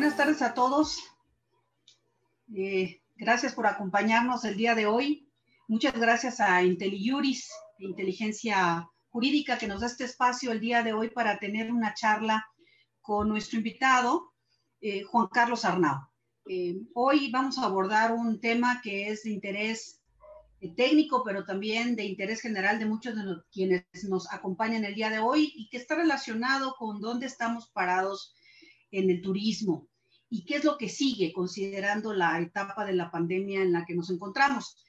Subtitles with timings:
[0.00, 0.98] Buenas tardes a todos.
[2.56, 5.28] Eh, gracias por acompañarnos el día de hoy.
[5.68, 11.10] Muchas gracias a IntelliJuris, Inteligencia Jurídica, que nos da este espacio el día de hoy
[11.10, 12.46] para tener una charla
[13.02, 14.32] con nuestro invitado,
[14.80, 15.98] eh, Juan Carlos Arnau.
[16.48, 20.00] Eh, hoy vamos a abordar un tema que es de interés
[20.76, 23.22] técnico, pero también de interés general de muchos de
[23.52, 28.34] quienes nos acompañan el día de hoy y que está relacionado con dónde estamos parados
[28.92, 29.89] en el turismo
[30.30, 33.94] y qué es lo que sigue considerando la etapa de la pandemia en la que
[33.94, 34.82] nos encontramos.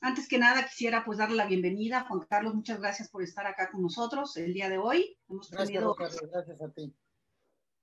[0.00, 2.06] Antes que nada, quisiera pues darle la bienvenida.
[2.08, 5.16] Juan Carlos, muchas gracias por estar acá con nosotros el día de hoy.
[5.28, 5.84] Hemos gracias,
[6.32, 6.92] gracias a ti.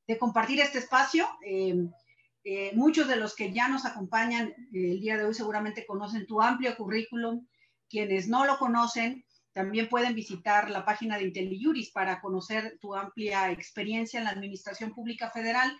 [0.05, 1.27] De compartir este espacio.
[1.45, 1.88] Eh,
[2.43, 6.25] eh, muchos de los que ya nos acompañan eh, el día de hoy seguramente conocen
[6.25, 7.47] tu amplio currículum.
[7.89, 13.52] Quienes no lo conocen, también pueden visitar la página de IntelliJuris para conocer tu amplia
[13.52, 15.71] experiencia en la Administración Pública Federal,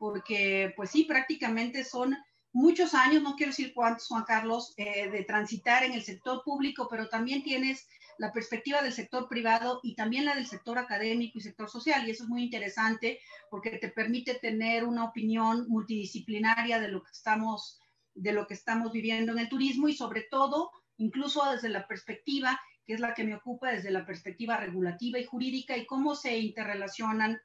[0.00, 2.16] porque pues sí, prácticamente son
[2.52, 6.88] muchos años, no quiero decir cuántos, Juan Carlos, eh, de transitar en el sector público,
[6.90, 11.42] pero también tienes la perspectiva del sector privado y también la del sector académico y
[11.42, 12.08] sector social.
[12.08, 13.20] Y eso es muy interesante
[13.50, 17.78] porque te permite tener una opinión multidisciplinaria de lo que estamos,
[18.14, 22.58] de lo que estamos viviendo en el turismo y sobre todo, incluso desde la perspectiva
[22.86, 26.38] que es la que me ocupa desde la perspectiva regulativa y jurídica y cómo se
[26.38, 27.38] interrelacionan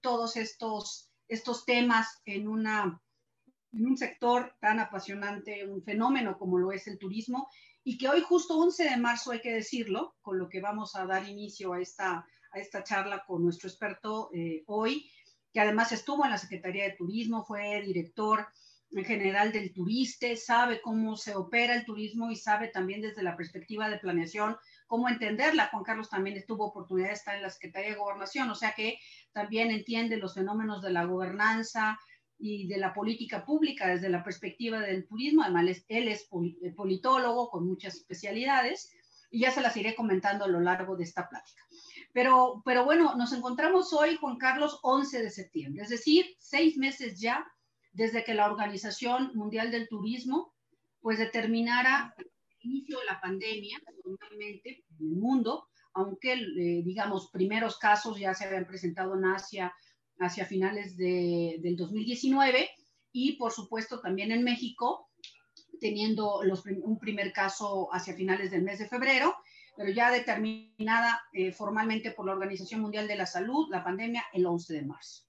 [0.00, 3.00] todos estos, estos temas en, una,
[3.72, 7.48] en un sector tan apasionante, un fenómeno como lo es el turismo,
[7.84, 11.06] y que hoy justo 11 de marzo, hay que decirlo, con lo que vamos a
[11.06, 15.10] dar inicio a esta, a esta charla con nuestro experto eh, hoy,
[15.52, 18.46] que además estuvo en la Secretaría de Turismo, fue director
[18.90, 23.36] en general del turista, sabe cómo se opera el turismo y sabe también desde la
[23.36, 24.56] perspectiva de planeación
[24.88, 25.68] cómo entenderla.
[25.70, 28.98] Juan Carlos también tuvo oportunidad de estar en la Secretaría de Gobernación, o sea que
[29.32, 31.96] también entiende los fenómenos de la gobernanza
[32.38, 35.42] y de la política pública desde la perspectiva del turismo.
[35.42, 36.28] Además, él es
[36.62, 38.92] eh, politólogo con muchas especialidades
[39.30, 41.62] y ya se las iré comentando a lo largo de esta plática.
[42.12, 47.20] Pero, pero bueno, nos encontramos hoy, Juan Carlos, 11 de septiembre, es decir, seis meses
[47.20, 47.46] ya
[47.92, 50.54] desde que la Organización Mundial del Turismo
[51.00, 52.14] pues determinara
[52.60, 58.44] inicio de la pandemia, normalmente en el mundo, aunque, eh, digamos, primeros casos ya se
[58.44, 59.72] habían presentado en Asia
[60.20, 62.68] hacia finales de, del 2019
[63.12, 65.08] y, por supuesto, también en México,
[65.80, 69.34] teniendo un primer caso hacia finales del mes de febrero,
[69.76, 74.44] pero ya determinada eh, formalmente por la Organización Mundial de la Salud, la pandemia, el
[74.44, 75.27] 11 de marzo.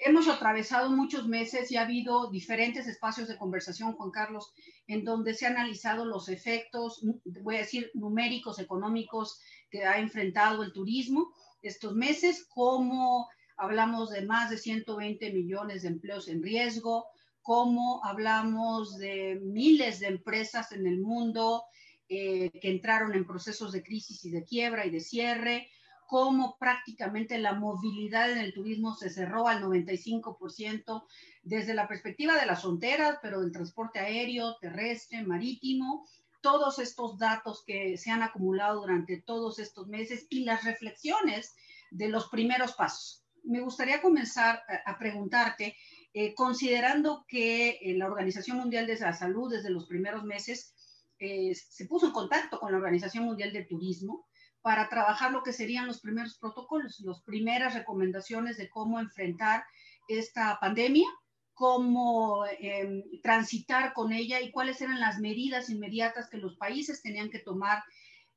[0.00, 4.52] Hemos atravesado muchos meses y ha habido diferentes espacios de conversación, Juan Carlos,
[4.86, 7.04] en donde se han analizado los efectos,
[7.42, 11.32] voy a decir, numéricos, económicos que ha enfrentado el turismo
[11.62, 17.06] estos meses, cómo hablamos de más de 120 millones de empleos en riesgo,
[17.42, 21.64] cómo hablamos de miles de empresas en el mundo
[22.08, 25.68] eh, que entraron en procesos de crisis y de quiebra y de cierre,
[26.08, 31.04] cómo prácticamente la movilidad en el turismo se cerró al 95%
[31.42, 36.08] desde la perspectiva de las fronteras, pero del transporte aéreo, terrestre, marítimo,
[36.40, 41.54] todos estos datos que se han acumulado durante todos estos meses y las reflexiones
[41.90, 43.22] de los primeros pasos.
[43.44, 45.76] Me gustaría comenzar a, preguntarte,
[46.14, 50.72] eh, considerando que eh, la Organización Mundial de la Salud desde los primeros meses
[51.18, 54.26] eh, se puso en contacto con la Organización Mundial de Turismo,
[54.68, 59.64] para trabajar lo que serían los primeros protocolos, las primeras recomendaciones de cómo enfrentar
[60.08, 61.08] esta pandemia,
[61.54, 67.30] cómo em, transitar con ella y cuáles eran las medidas inmediatas que los países tenían
[67.30, 67.82] que tomar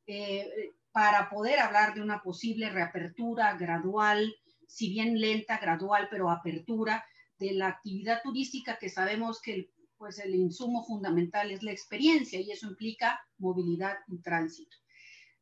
[0.08, 0.50] eh,
[0.94, 4.34] para poder hablar de una posible reapertura gradual,
[4.70, 7.04] si bien lenta, gradual, pero apertura
[7.40, 12.52] de la actividad turística que sabemos que pues el insumo fundamental es la experiencia y
[12.52, 14.81] eso implica movilidad y tránsito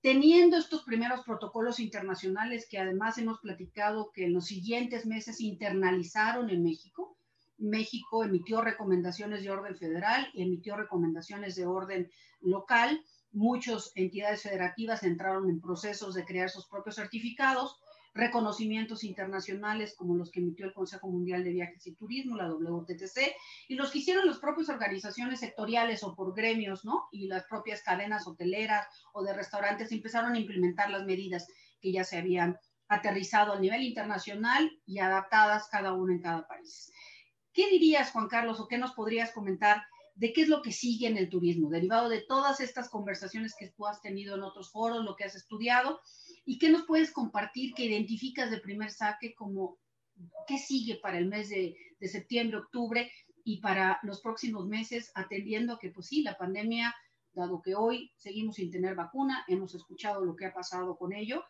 [0.01, 6.49] teniendo estos primeros protocolos internacionales que además hemos platicado que en los siguientes meses internalizaron
[6.49, 7.17] en México.
[7.57, 12.09] México emitió recomendaciones de orden federal y emitió recomendaciones de orden
[12.39, 13.03] local.
[13.31, 17.77] Muchas entidades federativas entraron en procesos de crear sus propios certificados
[18.13, 23.35] reconocimientos internacionales como los que emitió el Consejo Mundial de Viajes y Turismo, la WTTC,
[23.67, 27.07] y los que hicieron las propias organizaciones sectoriales o por gremios, ¿no?
[27.11, 31.47] Y las propias cadenas hoteleras o de restaurantes empezaron a implementar las medidas
[31.79, 32.57] que ya se habían
[32.87, 36.91] aterrizado a nivel internacional y adaptadas cada uno en cada país.
[37.53, 39.83] ¿Qué dirías, Juan Carlos, o qué nos podrías comentar
[40.15, 43.69] de qué es lo que sigue en el turismo, derivado de todas estas conversaciones que
[43.69, 46.01] tú has tenido en otros foros, lo que has estudiado,
[46.49, 49.77] ¿Y qué nos puedes compartir que identificas de primer saque como
[50.47, 53.11] qué sigue para el mes de, de septiembre, octubre
[53.43, 56.95] y para los próximos meses, atendiendo que, pues sí, la pandemia,
[57.33, 61.43] dado que hoy seguimos sin tener vacuna, hemos escuchado lo que ha pasado con ello,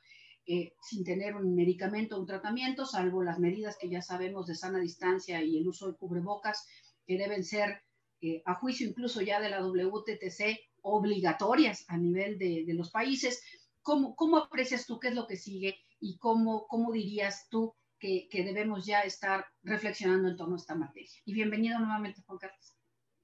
[0.45, 4.79] eh, sin tener un medicamento un tratamiento, salvo las medidas que ya sabemos de sana
[4.79, 6.67] distancia y el uso de cubrebocas,
[7.07, 7.83] que deben ser,
[8.19, 13.41] eh, a juicio incluso ya de la WTTC, obligatorias a nivel de, de los países.
[13.89, 18.27] ¿Cómo, ¿Cómo, aprecias tú qué es lo que sigue y cómo, cómo dirías tú que,
[18.29, 21.09] que, debemos ya estar reflexionando en torno a esta materia?
[21.25, 22.75] Y bienvenido nuevamente, Juan Carlos.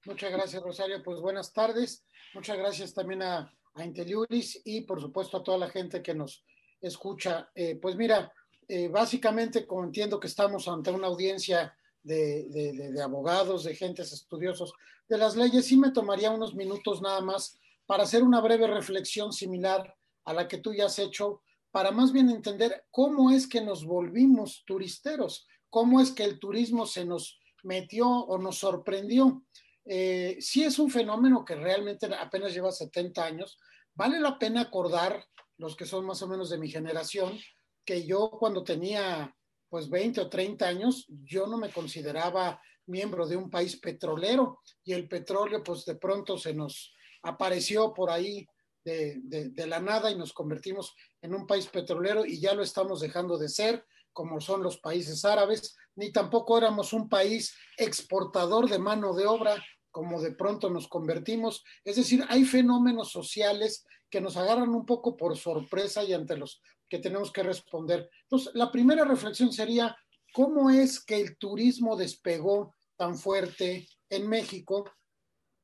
[0.06, 1.04] Muchas gracias, Rosario.
[1.04, 2.04] Pues buenas tardes.
[2.34, 6.44] Muchas gracias también a, a Inteliuris y por supuesto a toda la gente que nos
[6.80, 7.48] escucha.
[7.54, 8.32] Eh, pues mira,
[8.66, 13.76] eh, básicamente como entiendo que estamos ante una audiencia de, de, de, de, abogados, de
[13.76, 14.72] gentes estudiosos
[15.08, 19.32] de las leyes, sí me tomaría unos minutos nada más para hacer una breve reflexión
[19.32, 19.94] similar
[20.26, 23.84] a la que tú ya has hecho, para más bien entender cómo es que nos
[23.84, 29.42] volvimos turisteros, cómo es que el turismo se nos metió o nos sorprendió.
[29.84, 33.58] Eh, sí es un fenómeno que realmente apenas lleva 70 años.
[33.94, 35.24] Vale la pena acordar,
[35.58, 37.38] los que son más o menos de mi generación,
[37.84, 39.34] que yo cuando tenía
[39.68, 44.92] pues 20 o 30 años, yo no me consideraba miembro de un país petrolero y
[44.92, 48.46] el petróleo pues de pronto se nos apareció por ahí
[48.86, 53.36] de, la nada y nos convertimos en un país petrolero y ya lo estamos dejando
[53.36, 59.12] de ser, como son los países árabes, ni tampoco éramos un país exportador de mano
[59.12, 61.64] de obra, como de pronto nos convertimos.
[61.84, 66.62] Es decir, hay fenómenos sociales que nos agarran un poco por sorpresa y ante los
[66.88, 68.08] que tenemos que responder.
[68.22, 69.96] Entonces, la primera reflexión sería,
[70.32, 74.84] ¿cómo es que el turismo despegó tan fuerte en México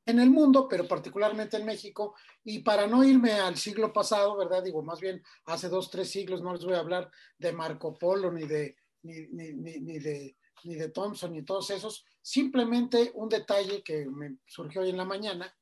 [0.05, 2.15] en el mundo, pero particularmente en México.
[2.43, 4.63] Y para no irme al siglo pasado, ¿verdad?
[4.63, 8.31] Digo, más bien hace dos, tres siglos, no les voy a hablar de Marco Polo,
[8.31, 12.05] ni de, ni, ni, ni, de, ni de Thompson, ni todos esos.
[12.21, 15.55] Simplemente un detalle que me surgió hoy en la mañana,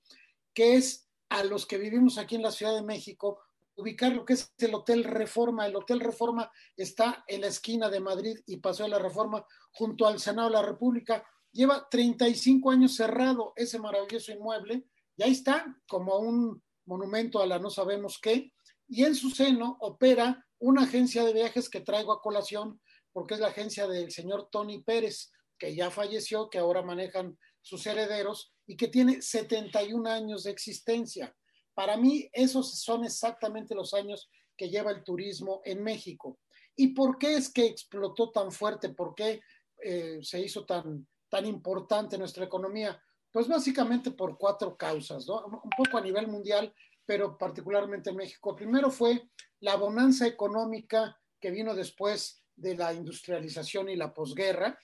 [0.53, 3.39] que es a los que vivimos aquí en la Ciudad de México,
[3.75, 5.65] ubicar lo que es el Hotel Reforma.
[5.65, 10.07] El Hotel Reforma está en la esquina de Madrid y pasó de la Reforma junto
[10.07, 14.85] al Senado de la República lleva 35 años cerrado ese maravilloso inmueble
[15.17, 18.53] y ahí está como un monumento a la no sabemos qué
[18.87, 22.79] y en su seno opera una agencia de viajes que traigo a colación
[23.11, 25.31] porque es la agencia del señor Tony Pérez
[25.61, 31.35] que ya falleció, que ahora manejan sus herederos y que tiene 71 años de existencia.
[31.75, 34.27] Para mí esos son exactamente los años
[34.57, 36.39] que lleva el turismo en México.
[36.75, 38.89] ¿Y por qué es que explotó tan fuerte?
[38.89, 39.41] ¿Por qué
[39.83, 43.01] eh, se hizo tan, tan importante en nuestra economía?
[43.31, 45.45] Pues básicamente por cuatro causas, ¿no?
[45.45, 46.73] Un poco a nivel mundial,
[47.05, 48.55] pero particularmente en México.
[48.55, 49.29] Primero fue
[49.61, 54.77] la bonanza económica que vino después de la industrialización y la posguerra.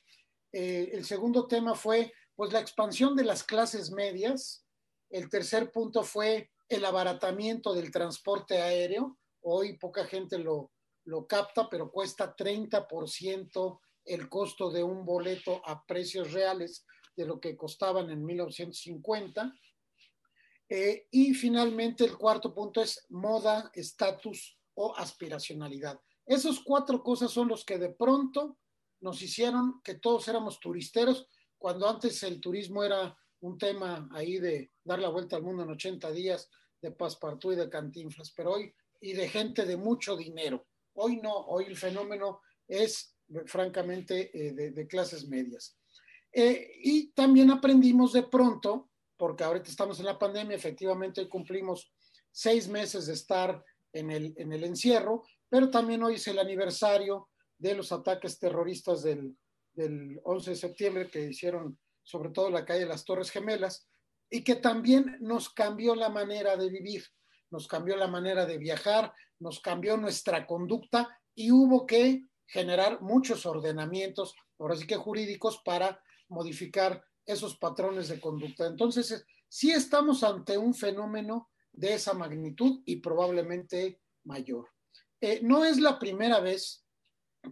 [0.54, 4.66] Eh, el segundo tema fue pues la expansión de las clases medias.
[5.10, 9.18] El tercer punto fue el abaratamiento del transporte aéreo.
[9.42, 10.72] Hoy poca gente lo,
[11.04, 17.40] lo capta, pero cuesta 30% el costo de un boleto a precios reales de lo
[17.40, 19.54] que costaban en 1950.
[20.70, 26.00] Eh, y finalmente el cuarto punto es moda, estatus o aspiracionalidad.
[26.26, 28.58] Esas cuatro cosas son los que de pronto
[29.00, 34.72] nos hicieron que todos éramos turisteros, cuando antes el turismo era un tema ahí de
[34.84, 36.50] dar la vuelta al mundo en 80 días,
[36.82, 40.68] de paspartú y de cantinflas, pero hoy, y de gente de mucho dinero.
[40.94, 45.78] Hoy no, hoy el fenómeno es francamente eh, de, clases medias.
[46.32, 51.92] Eh, y también aprendimos de pronto, porque ahorita estamos en la pandemia, efectivamente cumplimos
[52.32, 57.30] seis meses de estar en el, en el encierro, pero también hoy es el aniversario
[57.58, 59.36] de los ataques terroristas del,
[59.74, 63.88] del 11 de septiembre que hicieron sobre todo la calle de las Torres Gemelas
[64.30, 67.04] y que también nos cambió la manera de vivir,
[67.52, 73.46] nos cambió la manera de viajar, nos cambió nuestra conducta y hubo que generar muchos
[73.46, 78.66] ordenamientos, ahora sí que jurídicos, para modificar esos patrones de conducta.
[78.66, 84.70] Entonces, sí estamos ante un fenómeno de esa magnitud y probablemente mayor.
[85.22, 86.86] Eh, no es la primera vez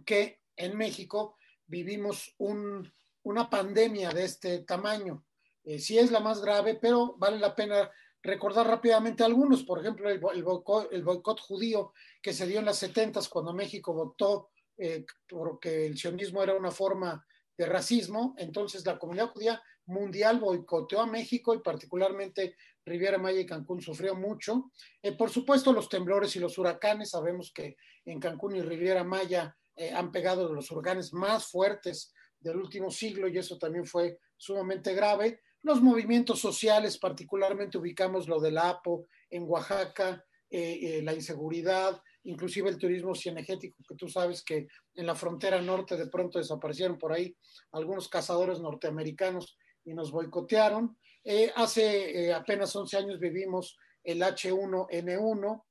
[0.04, 1.36] que en México
[1.66, 5.24] vivimos un, una pandemia de este tamaño.
[5.64, 7.90] Eh, sí es la más grave, pero vale la pena
[8.22, 9.64] recordar rápidamente algunos.
[9.64, 13.52] Por ejemplo, el, el, boicot, el boicot judío que se dio en las 70 cuando
[13.52, 17.24] México votó eh, porque el sionismo era una forma
[17.56, 23.46] de racismo, entonces la comunidad judía mundial boicoteó a México y particularmente Riviera Maya y
[23.46, 24.70] Cancún sufrió mucho.
[25.02, 29.56] Eh, por supuesto, los temblores y los huracanes, sabemos que en Cancún y Riviera Maya
[29.74, 34.94] eh, han pegado los huracanes más fuertes del último siglo y eso también fue sumamente
[34.94, 35.40] grave.
[35.62, 42.78] Los movimientos sociales, particularmente ubicamos lo del APO en Oaxaca, eh, la inseguridad, inclusive el
[42.78, 47.36] turismo cinegético, que tú sabes que en la frontera norte de pronto desaparecieron por ahí
[47.72, 50.96] algunos cazadores norteamericanos y nos boicotearon.
[51.24, 55.62] Eh, hace apenas 11 años vivimos el H1N1,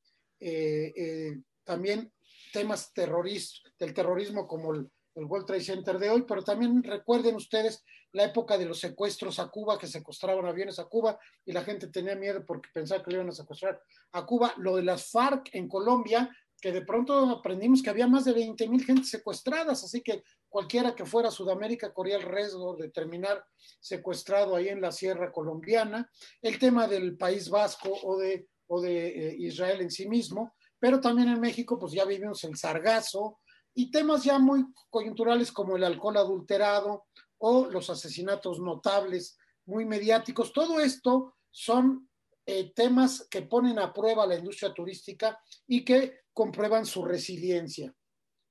[1.63, 2.11] también
[2.51, 7.83] temas del terrorismo como el, el World Trade Center de hoy, pero también recuerden ustedes
[8.11, 11.87] la época de los secuestros a Cuba, que secuestraban aviones a Cuba y la gente
[11.87, 13.81] tenía miedo porque pensaba que le iban a secuestrar
[14.13, 14.53] a Cuba.
[14.57, 16.29] Lo de las FARC en Colombia,
[16.65, 20.95] que de pronto aprendimos que había más de 20 mil gente secuestradas, así que cualquiera
[20.95, 23.45] que fuera a Sudamérica corría el riesgo de terminar
[23.79, 26.09] secuestrado ahí en la sierra colombiana.
[26.41, 30.99] El tema del País Vasco o de, o de eh, Israel en sí mismo, pero
[30.99, 33.37] también en México pues ya vivimos el sargazo,
[33.75, 37.05] y temas ya muy coyunturales como el alcohol adulterado
[37.37, 40.51] o los asesinatos notables, muy mediáticos.
[40.51, 42.09] Todo esto son
[42.47, 47.95] eh, temas que ponen a prueba la industria turística y que comprueban su resiliencia.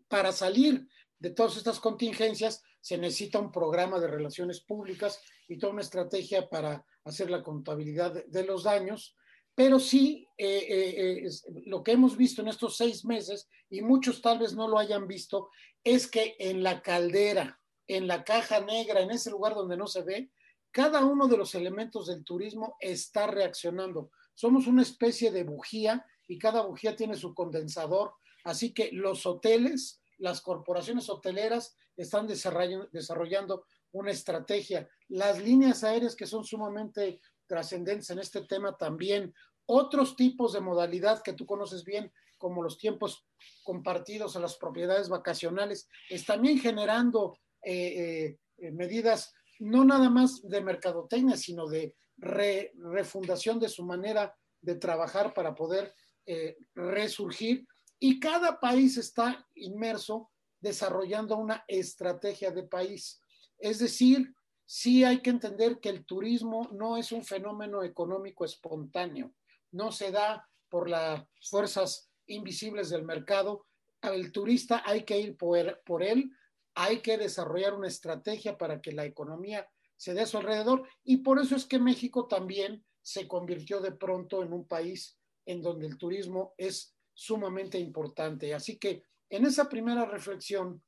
[0.08, 0.88] Para salir
[1.20, 6.48] de todas estas contingencias se necesita un programa de relaciones públicas y toda una estrategia
[6.48, 9.14] para hacer la contabilidad de los daños
[9.54, 11.28] pero sí, eh, eh, eh,
[11.66, 15.06] lo que hemos visto en estos seis meses, y muchos tal vez no lo hayan
[15.06, 15.48] visto,
[15.84, 20.02] es que en la caldera, en la caja negra, en ese lugar donde no se
[20.02, 20.30] ve,
[20.72, 24.10] cada uno de los elementos del turismo está reaccionando.
[24.34, 28.14] Somos una especie de bujía y cada bujía tiene su condensador,
[28.44, 34.88] así que los hoteles, las corporaciones hoteleras están desarrollando una estrategia.
[35.08, 39.32] Las líneas aéreas que son sumamente trascendentes en este tema también.
[39.66, 43.26] Otros tipos de modalidad que tú conoces bien, como los tiempos
[43.62, 50.60] compartidos a las propiedades vacacionales, es también generando eh, eh, medidas no nada más de
[50.60, 55.94] mercadotecnia, sino de refundación de su manera de trabajar para poder
[56.26, 57.66] eh, resurgir.
[57.98, 63.20] Y cada país está inmerso desarrollando una estrategia de país.
[63.58, 64.34] Es decir,
[64.66, 69.34] sí hay que entender que el turismo no es un fenómeno económico espontáneo,
[69.72, 73.66] no se da por las fuerzas invisibles del mercado.
[74.02, 76.30] El turista hay que ir por, él,
[76.74, 81.18] hay que desarrollar una estrategia para que la economía se dé a su alrededor y
[81.18, 85.86] por eso es que México también se convirtió de pronto en un país en donde
[85.86, 88.54] el turismo es sumamente importante.
[88.54, 90.82] Así que en esa primera reflexión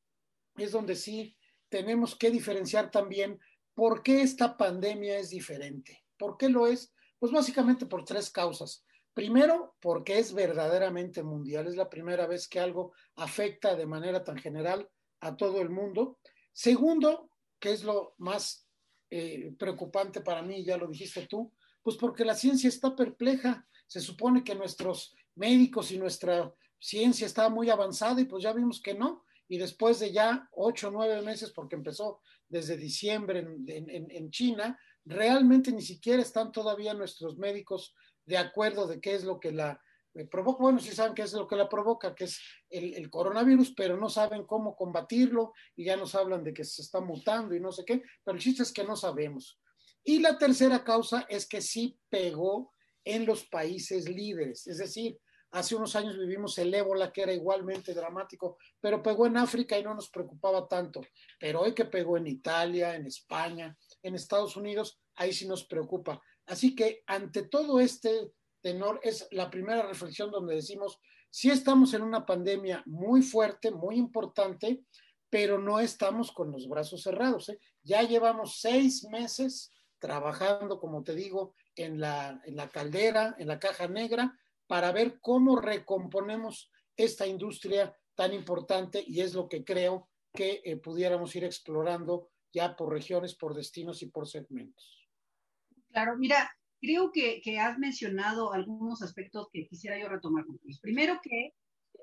[0.56, 1.36] es donde sí
[1.68, 3.38] tenemos que diferenciar también
[3.76, 6.02] ¿Por qué esta pandemia es diferente?
[6.16, 6.94] ¿Por qué lo es?
[7.18, 8.82] Pues básicamente por tres causas.
[9.12, 11.66] Primero, porque es verdaderamente mundial.
[11.66, 14.88] Es la primera vez que algo afecta de manera tan general
[15.20, 16.18] a todo el mundo.
[16.54, 17.28] Segundo,
[17.60, 18.66] que es lo más
[19.10, 23.68] eh, preocupante para mí, ya lo dijiste tú, pues porque la ciencia está perpleja.
[23.86, 28.80] Se supone que nuestros médicos y nuestra ciencia está muy avanzada y pues ya vimos
[28.80, 29.24] que no.
[29.48, 35.72] Y después de ya ocho o nueve meses, porque empezó desde diciembre en, China, realmente
[35.72, 39.80] ni siquiera están todavía nuestros médicos de acuerdo de qué es lo que la
[40.14, 40.62] eh, provoca.
[40.62, 42.40] Bueno, sí saben qué es lo que la provoca, que es
[42.70, 47.00] el, coronavirus, pero no saben cómo combatirlo y ya nos hablan de que se está
[47.00, 49.60] mutando y no sé qué, pero el chiste es que no sabemos.
[50.02, 52.72] Y la tercera causa es que sí pegó
[53.06, 55.18] en los países líderes, es decir,
[55.52, 59.82] Hace unos años vivimos el ébola, que era igualmente dramático, pero pegó en África y
[59.82, 61.00] no nos preocupaba tanto.
[61.38, 66.20] Pero hoy que pegó en Italia, en España, en Estados Unidos, ahí sí nos preocupa.
[66.46, 70.98] Así que ante todo este tenor es la primera reflexión donde decimos,
[71.30, 74.82] sí estamos en una pandemia muy fuerte, muy importante,
[75.30, 77.48] pero no estamos con los brazos cerrados.
[77.48, 77.58] ¿eh?
[77.82, 83.58] Ya llevamos seis meses trabajando, como te digo, en la, en la caldera, en la
[83.58, 90.08] caja negra, para ver cómo recomponemos esta industria tan importante y es lo que creo
[90.32, 95.08] que eh, pudiéramos ir explorando ya por regiones, por destinos y por segmentos.
[95.90, 96.50] Claro, mira,
[96.80, 100.78] creo que, has mencionado algunos aspectos que quisiera yo retomar contigo.
[100.80, 101.52] Primero que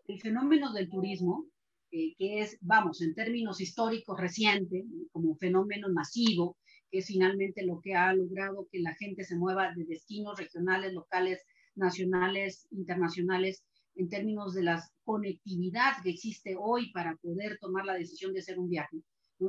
[0.07, 1.47] el fenómeno del turismo,
[1.91, 6.62] eh, que es, vamos, en términos históricos reciente, como fenómeno masivo, que
[6.93, 11.43] es finalmente lo que ha logrado que la gente se mueva de destinos regionales, locales,
[11.75, 13.63] nacionales, internacionales,
[13.95, 18.59] en términos de la conectividad que existe hoy para poder tomar la decisión de hacer
[18.59, 18.97] un viaje.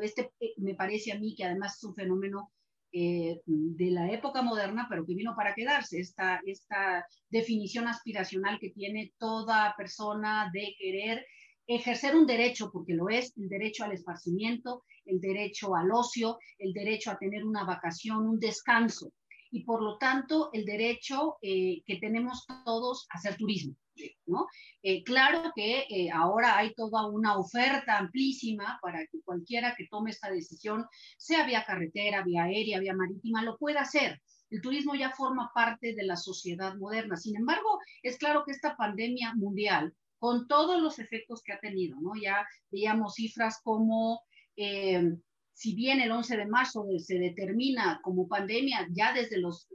[0.02, 2.50] Este eh, me parece a mí que además es un fenómeno
[2.92, 8.70] eh, de la época moderna, pero que vino para quedarse, esta, esta definición aspiracional que
[8.70, 11.26] tiene toda persona de querer
[11.66, 16.72] ejercer un derecho, porque lo es, el derecho al esparcimiento, el derecho al ocio, el
[16.72, 19.12] derecho a tener una vacación, un descanso,
[19.50, 23.76] y por lo tanto el derecho eh, que tenemos todos a hacer turismo.
[24.82, 30.10] Eh, claro que eh, ahora hay toda una oferta amplísima para que cualquiera que tome
[30.10, 30.84] esta decisión,
[31.16, 34.20] sea vía carretera, vía aérea, vía marítima, lo pueda hacer.
[34.50, 37.16] El turismo ya forma parte de la sociedad moderna.
[37.16, 42.00] Sin embargo, es claro que esta pandemia mundial, con todos los efectos que ha tenido,
[42.00, 42.12] ¿no?
[42.18, 44.22] Ya veíamos cifras como
[44.56, 45.18] eh,
[45.52, 49.68] si bien el 11 de marzo se determina como pandemia, ya desde, los,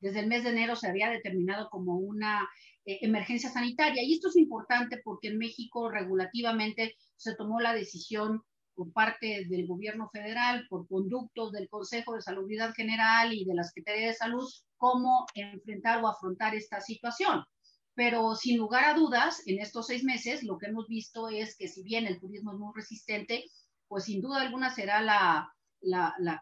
[0.00, 2.48] desde el mes de enero se había determinado como una
[2.86, 4.02] eh, emergencia sanitaria.
[4.02, 8.40] Y esto es importante porque en México regulativamente se tomó la decisión
[8.74, 13.62] por parte del gobierno federal, por conductos del Consejo de Salubridad General y de la
[13.62, 17.44] Secretaría de Salud, cómo enfrentar o afrontar esta situación.
[17.96, 21.66] Pero sin lugar a dudas, en estos seis meses lo que hemos visto es que
[21.66, 23.44] si bien el turismo es muy resistente,
[23.88, 25.50] pues sin duda alguna será la,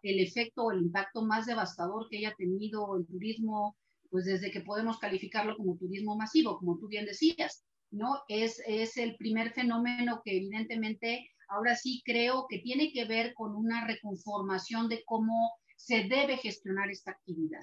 [0.02, 3.76] el efecto o el impacto más devastador que haya tenido el turismo,
[4.10, 8.22] pues desde que podemos calificarlo como turismo masivo, como tú bien decías, ¿no?
[8.26, 13.54] Es, es el primer fenómeno que evidentemente ahora sí creo que tiene que ver con
[13.54, 17.62] una reconformación de cómo se debe gestionar esta actividad.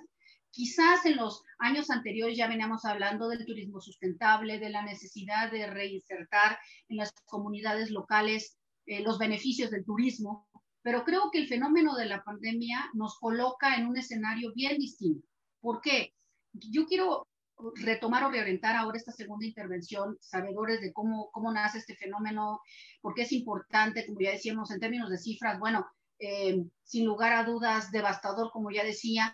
[0.52, 5.68] Quizás en los años anteriores ya veníamos hablando del turismo sustentable, de la necesidad de
[5.68, 10.50] reinsertar en las comunidades locales eh, los beneficios del turismo,
[10.82, 15.28] pero creo que el fenómeno de la pandemia nos coloca en un escenario bien distinto.
[15.62, 16.14] ¿Por qué?
[16.54, 17.28] Yo quiero
[17.76, 22.60] retomar o reorientar ahora esta segunda intervención, sabedores de cómo, cómo nace este fenómeno,
[23.02, 25.86] porque es importante, como ya decíamos, en términos de cifras, bueno,
[26.20, 29.34] eh, sin lugar a dudas, devastador, como ya decía,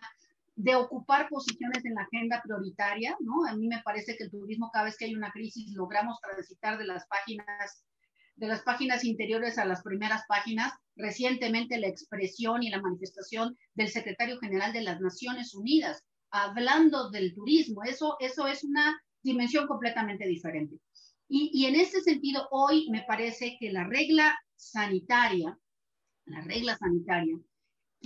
[0.57, 3.45] de ocupar posiciones en la agenda prioritaria, ¿no?
[3.45, 6.79] A mí me parece que el turismo, cada vez que hay una crisis, logramos transitar
[6.79, 7.85] de las páginas
[8.37, 13.89] de las páginas interiores a las primeras páginas, recientemente la expresión y la manifestación del
[13.89, 17.83] secretario general de las Naciones Unidas, hablando del turismo.
[17.83, 20.75] Eso, eso es una dimensión completamente diferente.
[21.27, 25.57] Y, y en este sentido, hoy me parece que la regla sanitaria,
[26.25, 27.39] la regla sanitaria,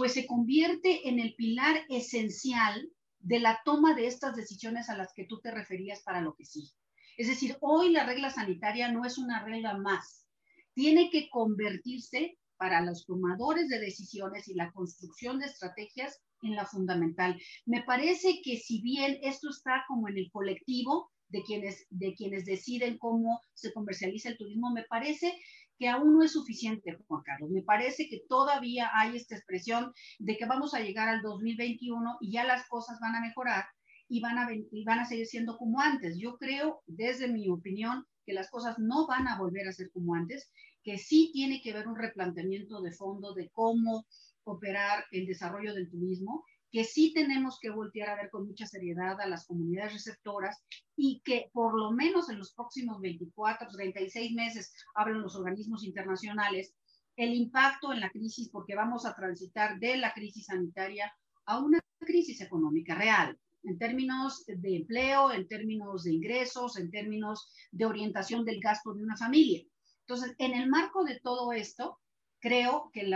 [0.01, 5.13] pues se convierte en el pilar esencial de la toma de estas decisiones a las
[5.13, 6.71] que tú te referías para lo que sigue.
[7.17, 10.25] Es decir, hoy la regla sanitaria no es una regla más,
[10.73, 16.65] tiene que convertirse para los tomadores de decisiones y la construcción de estrategias en la
[16.65, 17.39] fundamental.
[17.67, 22.45] Me parece que si bien esto está como en el colectivo de quienes, de quienes
[22.45, 25.39] deciden cómo se comercializa el turismo, me parece
[25.81, 27.49] que aún no es suficiente, Juan Carlos.
[27.49, 32.31] Me parece que todavía hay esta expresión de que vamos a llegar al 2021 y
[32.31, 33.65] ya las cosas van a mejorar
[34.07, 36.19] y van a, y van a seguir siendo como antes.
[36.19, 40.13] Yo creo, desde mi opinión, que las cosas no van a volver a ser como
[40.13, 40.51] antes,
[40.83, 44.05] que sí tiene que haber un replanteamiento de fondo de cómo
[44.43, 49.19] operar el desarrollo del turismo, que sí tenemos que voltear a ver con mucha seriedad
[49.19, 50.63] a las comunidades receptoras
[50.95, 56.73] y que por lo menos en los próximos 24, 36 meses, hablan los organismos internacionales,
[57.17, 61.13] el impacto en la crisis, porque vamos a transitar de la crisis sanitaria
[61.45, 67.51] a una crisis económica real en términos de empleo, en términos de ingresos, en términos
[67.71, 69.63] de orientación del gasto de una familia.
[70.07, 71.99] Entonces, en el marco de todo esto,
[72.41, 73.13] creo que el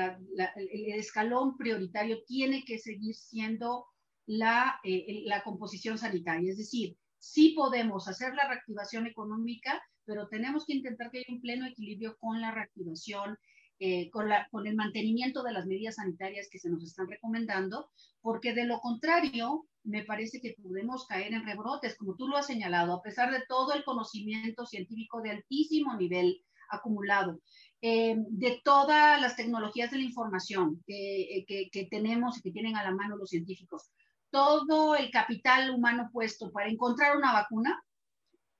[0.94, 3.88] escalón prioritario tiene que seguir siendo
[4.26, 6.52] la, eh, la composición sanitaria.
[6.52, 11.42] Es decir, sí podemos hacer la reactivación económica, pero tenemos que intentar que haya un
[11.42, 13.38] pleno equilibrio con la reactivación
[13.80, 17.90] eh, con, la, con, el mantenimiento de las medidas sanitarias que se nos están recomendando,
[18.22, 22.48] porque de lo contrario, me parece que podemos caer en rebrotes, como tú lo has
[22.48, 27.40] señalado, a pesar de todo el conocimiento científico de altísimo nivel acumulado,
[27.82, 32.76] eh, de todas las tecnologías de la información que, que, que tenemos y que tienen
[32.76, 33.92] a la mano los científicos,
[34.32, 37.82] todo el capital humano puesto para encontrar una vacuna,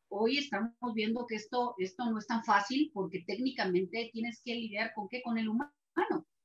[0.10, 4.94] hoy estamos viendo que esto, esto no es tan fácil porque técnicamente tienes que lidiar
[4.94, 5.72] con qué, con el humano,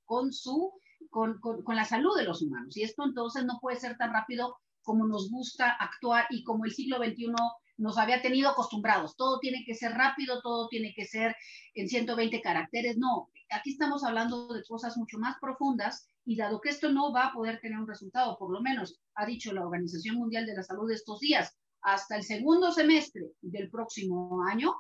[0.05, 0.73] con su,
[1.11, 2.77] con, con, con, la salud de los humanos.
[2.77, 6.73] Y esto entonces no puede ser tan rápido como nos gusta actuar y como el
[6.73, 7.33] siglo XXI
[7.81, 9.16] nos había tenido acostumbrados.
[9.16, 11.35] Todo tiene que ser rápido, todo tiene que ser
[11.75, 12.99] en 120 caracteres.
[12.99, 17.27] No, aquí estamos hablando de cosas mucho más profundas y dado que esto no va
[17.27, 20.62] a poder tener un resultado, por lo menos ha dicho la Organización Mundial de la
[20.62, 24.75] Salud estos días, hasta el segundo semestre del próximo año,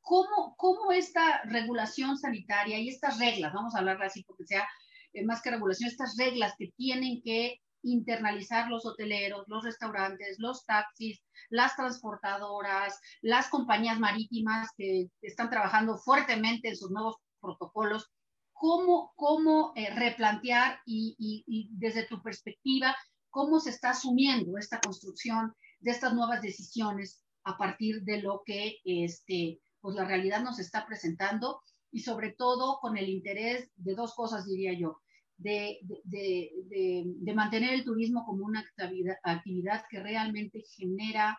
[0.00, 4.68] ¿cómo, cómo esta regulación sanitaria y estas reglas, vamos a hablar así porque sea
[5.12, 10.64] eh, más que regulación, estas reglas que tienen que internalizar los hoteleros, los restaurantes, los
[10.64, 18.10] taxis, las transportadoras, las compañías marítimas que están trabajando fuertemente en sus nuevos protocolos.
[18.52, 22.96] ¿Cómo, cómo eh, replantear y, y desde tu perspectiva,
[23.30, 28.78] cómo se está asumiendo esta construcción de estas nuevas decisiones a partir de lo que
[28.84, 34.14] este, pues la realidad nos está presentando y sobre todo con el interés de dos
[34.14, 35.00] cosas, diría yo,
[35.42, 41.36] de, mantener el turismo como una actividad, actividad que realmente genera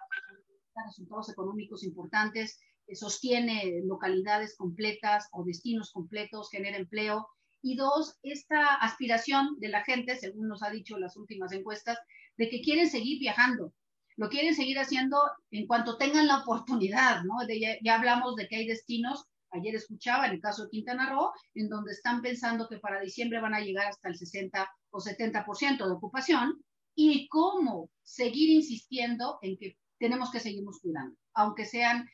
[0.85, 2.59] resultados económicos importantes,
[2.93, 7.27] sostiene localidades completas o destinos completos, genera empleo.
[7.61, 11.97] Y dos, esta aspiración de la gente, según nos ha dicho las últimas encuestas,
[12.37, 13.73] de que quieren seguir viajando,
[14.17, 15.17] lo quieren seguir haciendo
[15.51, 17.35] en cuanto tengan la oportunidad, ¿no?
[17.81, 21.69] ya, hablamos de que hay destinos, ayer escuchaba en el caso de Quintana Roo, en
[21.69, 25.91] donde están pensando que para diciembre van a llegar hasta el 60 o 70% de
[25.91, 26.63] ocupación,
[26.95, 32.07] y cómo seguir insistiendo en que tenemos que seguirnos cuidando, aunque sean,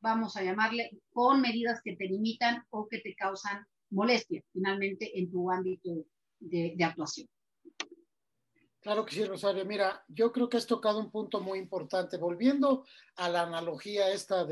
[0.00, 5.30] vamos a llamarle, con medidas que te limitan o que te causan molestia, finalmente, en
[5.30, 6.04] tu ámbito
[6.40, 7.28] de actuación.
[8.86, 9.64] Claro que sí, Rosario.
[9.64, 12.18] Mira, yo creo que has tocado un punto muy importante.
[12.18, 12.84] Volviendo
[13.16, 14.44] a la analogía esta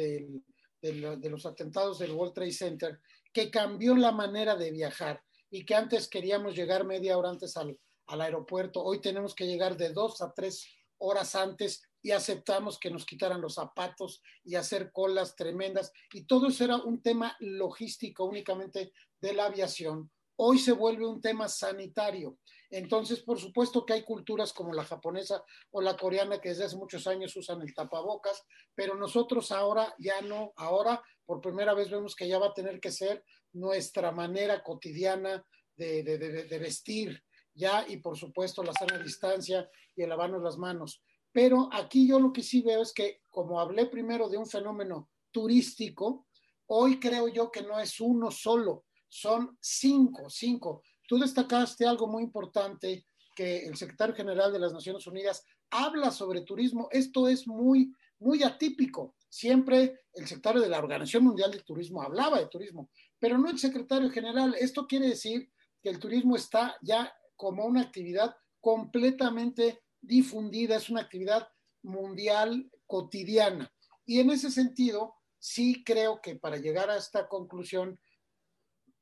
[0.92, 3.00] de los atentados del World Trade Center,
[3.32, 7.78] que cambió la manera de viajar y que antes queríamos llegar media hora antes al,
[8.06, 10.66] al aeropuerto, hoy tenemos que llegar de dos a tres
[10.98, 15.90] horas antes y aceptamos que nos quitaran los zapatos y hacer colas tremendas.
[16.12, 20.10] Y todo eso era un tema logístico únicamente de la aviación.
[20.36, 22.38] Hoy se vuelve un tema sanitario.
[22.74, 26.76] Entonces, por supuesto que hay culturas como la japonesa o la coreana que desde hace
[26.76, 28.42] muchos años usan el tapabocas,
[28.74, 32.80] pero nosotros ahora ya no, ahora por primera vez vemos que ya va a tener
[32.80, 37.22] que ser nuestra manera cotidiana de, vestir,
[37.54, 41.00] ya, y por supuesto la sana distancia y el lavarnos las manos.
[41.30, 45.10] Pero aquí yo lo que sí veo es que, como hablé primero de un fenómeno
[45.30, 46.26] turístico,
[46.66, 50.82] hoy creo yo que no es uno solo, son cinco, cinco.
[51.06, 56.42] Tú destacaste algo muy importante que el secretario general de las Naciones Unidas habla sobre
[56.42, 56.88] turismo.
[56.90, 59.16] Esto es muy, muy atípico.
[59.28, 63.58] Siempre el secretario de la Organización Mundial de Turismo hablaba de turismo, pero no el
[63.58, 64.54] secretario general.
[64.58, 65.50] Esto quiere decir
[65.82, 71.48] que el turismo está ya como una actividad completamente difundida, es una actividad
[71.82, 73.72] mundial cotidiana.
[74.06, 77.98] Y en ese sentido, sí creo que para llegar a esta conclusión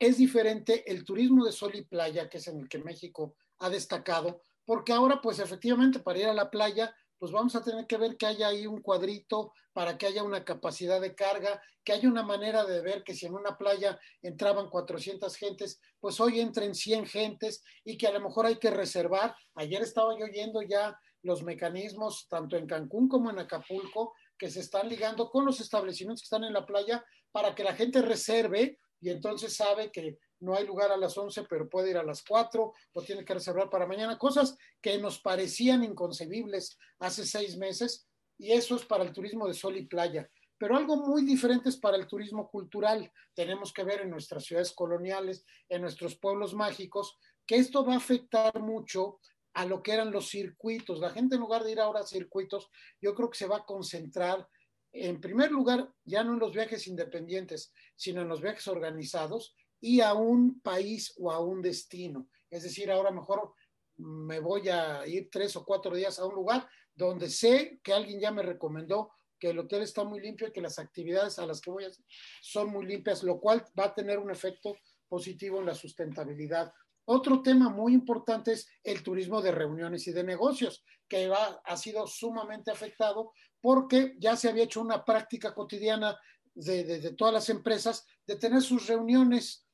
[0.06, 3.70] es diferente el turismo de sol y playa, que es en el que México ha
[3.70, 7.98] destacado, porque ahora pues efectivamente para ir a la playa pues vamos a tener que
[7.98, 12.08] ver que haya ahí un cuadrito para que haya una capacidad de carga, que haya
[12.08, 16.74] una manera de ver que si en una playa entraban 400 gentes, pues hoy entren
[16.74, 19.36] 100 gentes y que a lo mejor hay que reservar.
[19.54, 24.58] Ayer estaba yo oyendo ya los mecanismos, tanto en Cancún como en Acapulco, que se
[24.58, 28.80] están ligando con los establecimientos que están en la playa para que la gente reserve
[29.02, 32.22] y entonces sabe que no hay lugar a las 11, pero puede ir a las
[32.22, 38.06] 4 o tiene que reservar para mañana, cosas que nos parecían inconcebibles hace seis meses
[38.38, 40.30] y eso es para el turismo de sol y playa.
[40.56, 43.12] Pero algo muy diferente es para el turismo cultural.
[43.34, 47.96] Tenemos que ver en nuestras ciudades coloniales, en nuestros pueblos mágicos, que esto va a
[47.96, 49.18] afectar mucho
[49.54, 51.00] a lo que eran los circuitos.
[51.00, 53.66] La gente en lugar de ir ahora a circuitos, yo creo que se va a
[53.66, 54.48] concentrar
[54.92, 60.00] en primer lugar, ya no en los viajes independientes, sino en los viajes organizados y
[60.00, 62.28] a un país o a un destino.
[62.50, 63.54] Es decir, ahora mejor
[63.96, 68.20] me voy a ir tres o cuatro días a un lugar donde sé que alguien
[68.20, 71.60] ya me recomendó que el hotel está muy limpio y que las actividades a las
[71.60, 72.04] que voy a hacer
[72.40, 74.76] son muy limpias, lo cual va a tener un efecto
[75.08, 76.72] positivo en la sustentabilidad.
[77.04, 81.30] Otro tema muy importante es el turismo de reuniones y de negocios, que
[81.64, 86.18] ha sido sumamente afectado porque ya se había hecho una práctica cotidiana
[86.54, 89.66] de, todas las empresas de tener sus reuniones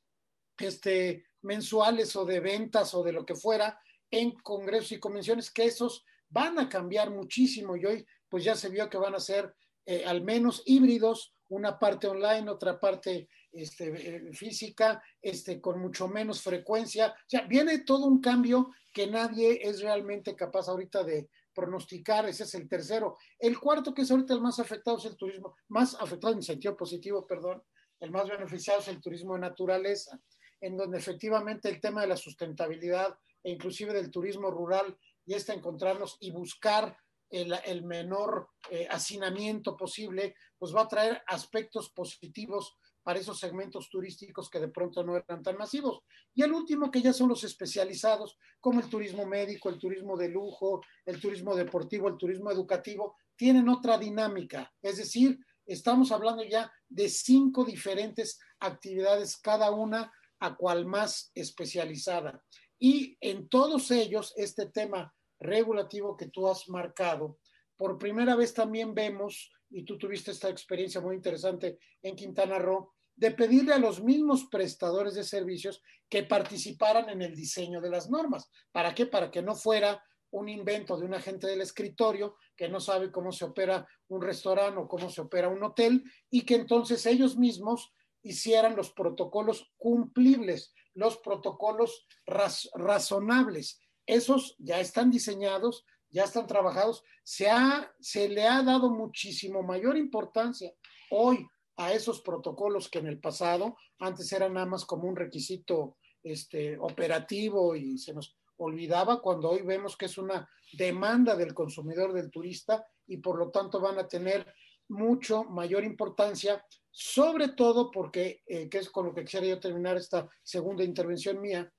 [0.58, 5.64] este, mensuales o de ventas o de lo que fuera en congresos y convenciones, que
[5.64, 9.54] esos van a cambiar muchísimo y hoy pues ya se vio que van a ser
[9.86, 13.28] eh, al menos híbridos, una parte online, otra parte
[13.62, 17.09] este, eh, física, este, con mucho menos frecuencia.
[17.09, 22.44] O sea, viene todo un cambio que nadie es realmente capaz ahorita de, pronosticar, ese
[22.44, 23.16] es el tercero.
[23.37, 26.77] El cuarto, que es ahorita el más afectado, es el turismo, más afectado en sentido
[26.77, 27.61] positivo, perdón,
[27.99, 30.21] el más beneficiado es el turismo de naturaleza,
[30.61, 35.53] en donde efectivamente el tema de la sustentabilidad e inclusive del turismo rural y está
[35.53, 36.97] encontrarnos y buscar
[37.29, 42.77] el, menor eh, hacinamiento posible, pues va a traer aspectos positivos
[43.09, 46.03] para esos segmentos turísticos que de pronto no eran tan masivos.
[46.35, 50.29] Y el último, que ya son los especializados, como el turismo médico, el turismo de
[50.29, 54.71] lujo, el turismo deportivo, el turismo educativo, tienen otra dinámica.
[54.83, 62.44] Es decir, estamos hablando ya de cinco diferentes actividades, cada una a cual más especializada.
[62.79, 67.38] Y en todos ellos, este tema regulativo que tú has marcado,
[67.75, 72.92] por primera vez también vemos, y tú tuviste esta experiencia muy interesante en Quintana Roo,
[73.18, 78.09] de pedirle a los mismos prestadores de servicios que participaran en el diseño de las
[78.09, 78.48] normas.
[78.70, 79.07] ¿Para qué?
[79.07, 83.33] Para que no fuera un invento de un agente del escritorio que no sabe cómo
[83.33, 87.92] se opera un restaurante o cómo se opera un hotel y que entonces ellos mismos
[88.22, 93.81] hicieran los protocolos cumplibles, los protocolos razonables.
[94.07, 97.02] Esos ya están diseñados, ya están trabajados.
[97.24, 100.72] Se, ha, se le ha dado muchísimo mayor importancia
[101.11, 101.44] hoy
[101.78, 106.76] a esos protocolos que en el pasado, antes eran nada más como un requisito este,
[106.76, 112.30] operativo y se nos olvidaba cuando hoy vemos que es una demanda del consumidor, del
[112.30, 114.52] turista, y por lo tanto van a tener
[114.88, 119.96] mucho mayor importancia, sobre todo porque, eh, que es con lo que quisiera yo terminar
[119.96, 121.72] esta segunda intervención mía,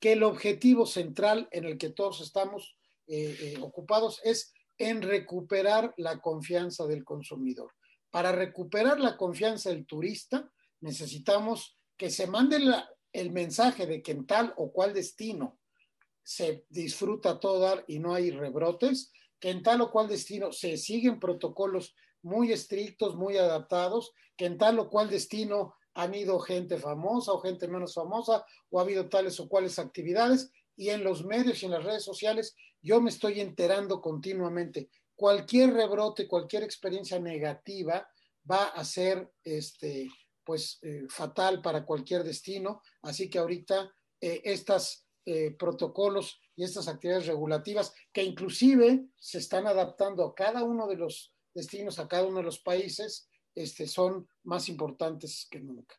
[0.00, 5.92] que el objetivo central en el que todos estamos eh, eh, ocupados es en recuperar
[5.98, 7.72] la confianza del consumidor.
[8.12, 12.58] Para recuperar la confianza del turista, necesitamos que se mande
[13.12, 15.58] el mensaje de que en tal o cual destino
[16.22, 20.76] se disfruta todo dar y no hay rebrotes, que en tal o cual destino se
[20.76, 26.76] siguen protocolos muy estrictos, muy adaptados, que en tal o cual destino han ido gente
[26.76, 31.24] famosa o gente menos famosa, o ha habido tales o cuales actividades, y en los
[31.24, 37.18] medios y en las redes sociales yo me estoy enterando continuamente cualquier rebrote, cualquier experiencia
[37.18, 38.08] negativa
[38.50, 40.08] va a ser este,
[40.44, 42.82] pues, eh, fatal para cualquier destino.
[43.02, 49.66] Así que ahorita eh, estos eh, protocolos y estas actividades regulativas que inclusive se están
[49.66, 54.28] adaptando a cada uno de los destinos, a cada uno de los países, este, son
[54.44, 55.96] más importantes que nunca.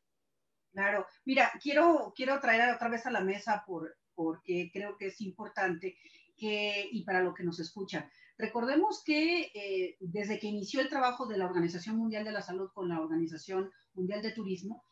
[0.72, 5.22] Claro, mira, quiero, quiero traer otra vez a la mesa por, porque creo que es
[5.22, 5.98] importante
[6.36, 11.28] que, y para lo que nos escuchan, Recordemos que eh, desde que inició el trabajo
[11.28, 14.84] de la Organización Mundial de la Salud con la Organización Mundial de Turismo,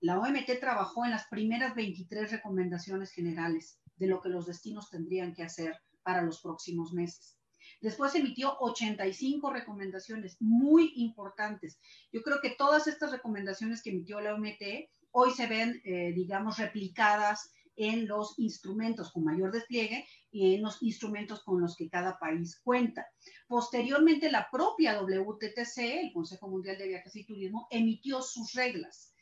[0.00, 5.32] la OMT trabajó en las primeras 23 recomendaciones generales de lo que los destinos tendrían
[5.32, 7.36] que hacer para los próximos meses.
[7.80, 11.78] Después emitió 85 recomendaciones muy importantes.
[12.12, 16.58] Yo creo que todas estas recomendaciones que emitió la OMT hoy se ven, eh, digamos,
[16.58, 22.18] replicadas en los instrumentos con mayor despliegue y en los instrumentos con los que cada
[22.18, 23.06] país cuenta.
[23.46, 29.14] Posteriormente, la propia WTTC, el Consejo Mundial de Viajes y Turismo, emitió sus reglas,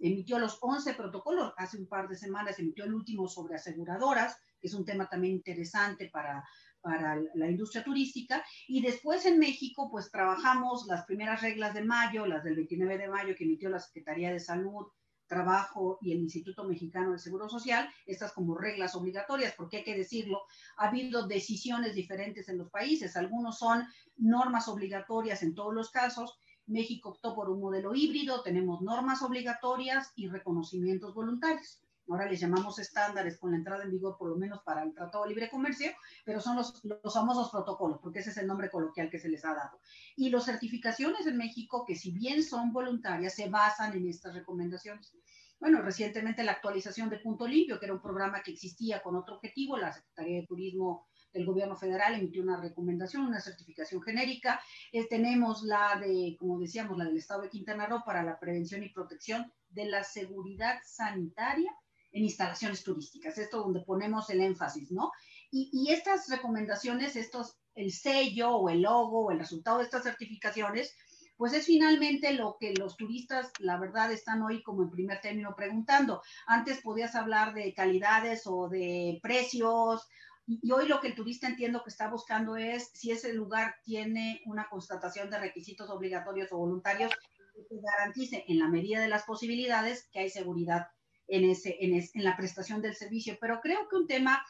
[0.00, 4.68] emitió los 11 protocolos, hace un par de semanas emitió el último sobre aseguradoras, que
[4.68, 6.44] es un tema también interesante para,
[6.80, 8.44] para la industria turística.
[8.68, 13.08] Y después en México, pues trabajamos las primeras reglas de mayo, las del 29 de
[13.08, 14.86] mayo que emitió la Secretaría de Salud,
[15.26, 19.96] Trabajo y el Instituto Mexicano del Seguro Social, estas como reglas obligatorias, porque hay que
[19.96, 20.42] decirlo,
[20.76, 23.84] ha habido decisiones diferentes en los países, algunos son
[24.16, 30.12] normas obligatorias en todos los casos, México optó por un modelo híbrido, tenemos normas obligatorias
[30.16, 31.83] y reconocimientos voluntarios.
[32.08, 35.24] Ahora les llamamos estándares con la entrada en vigor, por lo menos para el Tratado
[35.24, 35.90] de Libre Comercio,
[36.24, 39.44] pero son los, los famosos protocolos, porque ese es el nombre coloquial que se les
[39.44, 39.80] ha dado.
[40.16, 45.14] Y las certificaciones en México, que si bien son voluntarias, se basan en estas recomendaciones.
[45.58, 49.36] Bueno, recientemente la actualización de Punto Limpio, que era un programa que existía con otro
[49.36, 54.60] objetivo, la Secretaría de Turismo del Gobierno Federal emitió una recomendación, una certificación genérica.
[54.92, 58.82] Eh, tenemos la de, como decíamos, la del Estado de Quintana Roo para la prevención
[58.82, 61.72] y protección de la seguridad sanitaria
[62.14, 63.36] en instalaciones turísticas.
[63.36, 65.12] Esto donde ponemos el énfasis, ¿no?
[65.50, 70.96] Y, estas recomendaciones, estos, el sello o el logo o el resultado de estas certificaciones,
[71.36, 75.54] pues es finalmente lo que los turistas, la verdad, están hoy como en primer término
[75.54, 76.22] preguntando.
[76.46, 80.08] Antes podías hablar de calidades o de precios,
[80.46, 84.42] y hoy lo que el turista entiendo que está buscando es si ese lugar tiene
[84.46, 87.12] una constatación de requisitos obligatorios o voluntarios
[87.54, 90.88] que garantice en la medida de las posibilidades que hay seguridad
[91.28, 93.36] en, ese, en, en la prestación del servicio.
[93.40, 94.44] Pero creo que un tema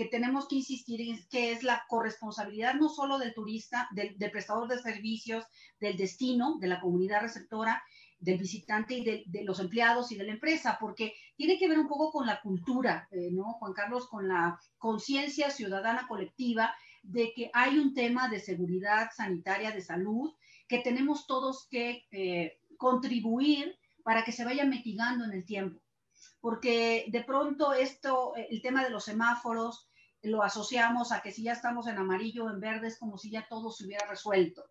[0.00, 4.66] que tenemos que insistir es que es la corresponsabilidad no solo del turista, del, prestador
[4.66, 5.44] de servicios,
[5.78, 7.82] del destino, de la comunidad receptora,
[8.18, 11.86] del visitante y de, los empleados y de la empresa, porque tiene que ver un
[11.86, 14.08] poco con la cultura, eh, ¿no, Juan Carlos?
[14.08, 20.32] Con la conciencia ciudadana colectiva de que hay un tema de seguridad sanitaria, de salud,
[20.66, 25.82] que tenemos todos que eh, contribuir para que se vaya mitigando en el tiempo.
[26.40, 29.90] Porque de pronto esto, el tema de los semáforos,
[30.22, 33.30] lo asociamos a que si ya estamos en amarillo o en verde es como si
[33.30, 34.64] ya todo se hubiera resuelto.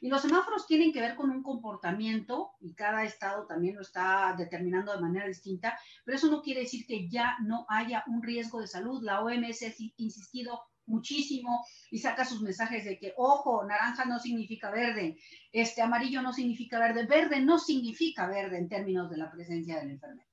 [0.00, 4.34] Y los semáforos tienen que ver con un comportamiento y cada estado también lo está
[4.36, 8.60] determinando de manera distinta, pero eso no quiere decir que ya no haya un riesgo
[8.60, 9.00] de salud.
[9.04, 14.72] La OMS ha insistido muchísimo y saca sus mensajes de que, ojo, naranja no significa
[14.72, 15.18] verde,
[15.52, 19.86] este amarillo no significa verde, verde no significa verde en términos de la presencia de
[19.86, 20.31] la enfermedad.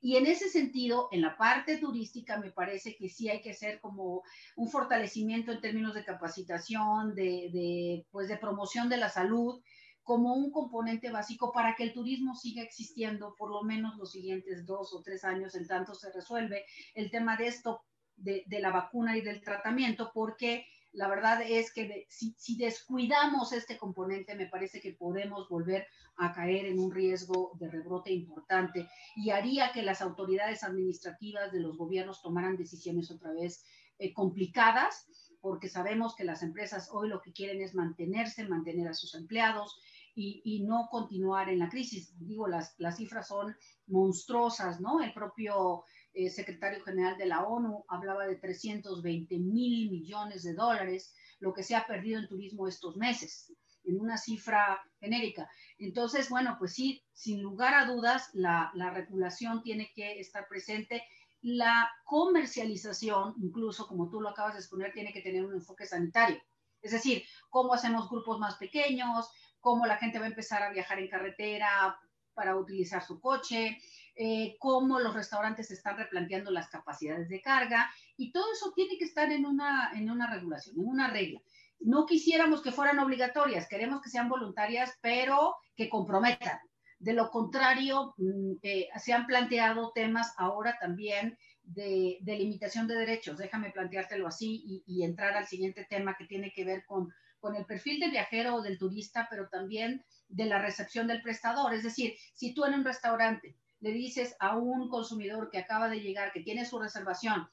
[0.00, 3.80] Y en ese sentido, en la parte turística, me parece que sí hay que hacer
[3.80, 4.22] como
[4.56, 9.60] un fortalecimiento en términos de capacitación, de, pues de promoción de la salud,
[10.02, 14.64] como un componente básico para que el turismo siga existiendo por lo menos los siguientes
[14.64, 17.82] dos o tres años, en tanto se resuelve el tema de esto,
[18.14, 23.76] de, de la vacuna y del tratamiento, porque la verdad es que si, descuidamos este
[23.76, 29.28] componente, me parece que podemos volver a caer en un riesgo de rebrote importante y
[29.28, 33.62] haría que las autoridades administrativas de los gobiernos tomaran decisiones otra vez
[33.98, 35.06] eh, complicadas,
[35.42, 39.78] porque sabemos que las empresas hoy lo que quieren es mantenerse, mantener a sus empleados
[40.14, 42.14] y, no continuar en la crisis.
[42.18, 43.54] Digo, las, las cifras son
[43.86, 45.02] monstruosas, ¿no?
[45.02, 45.84] El propio
[46.16, 51.62] eh, secretario general de la ONU hablaba de 320 mil millones de dólares, lo que
[51.62, 53.52] se ha perdido en turismo estos meses,
[53.84, 55.46] en una cifra genérica.
[55.76, 61.04] Entonces, bueno, pues sí, sin lugar a dudas, la, la regulación tiene que estar presente.
[61.42, 66.40] La comercialización, incluso como tú lo acabas de exponer, tiene que tener un enfoque sanitario.
[66.80, 69.28] Es decir, cómo hacemos grupos más pequeños,
[69.60, 71.98] cómo la gente va a empezar a viajar en carretera
[72.32, 73.78] para utilizar su coche,
[74.18, 79.04] eh, cómo los restaurantes están replanteando las capacidades de carga y todo eso tiene que
[79.04, 81.40] estar en una, en una regulación, en una regla.
[81.80, 86.58] No quisiéramos que fueran obligatorias, queremos que sean voluntarias, pero que comprometan.
[86.98, 92.94] De lo contrario, mm, eh, se han planteado temas ahora también de, de, limitación de
[92.94, 93.36] derechos.
[93.36, 97.54] Déjame planteártelo así y, y, entrar al siguiente tema que tiene que ver con, con
[97.54, 101.74] el perfil del viajero o del turista, pero también de la recepción del prestador.
[101.74, 106.00] Es decir, si tú en un restaurante le dices a un consumidor que acaba de
[106.00, 107.48] llegar, que tiene su reservación,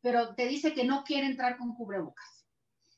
[0.00, 2.42] pero te dice que no quiere entrar con cubrebocas.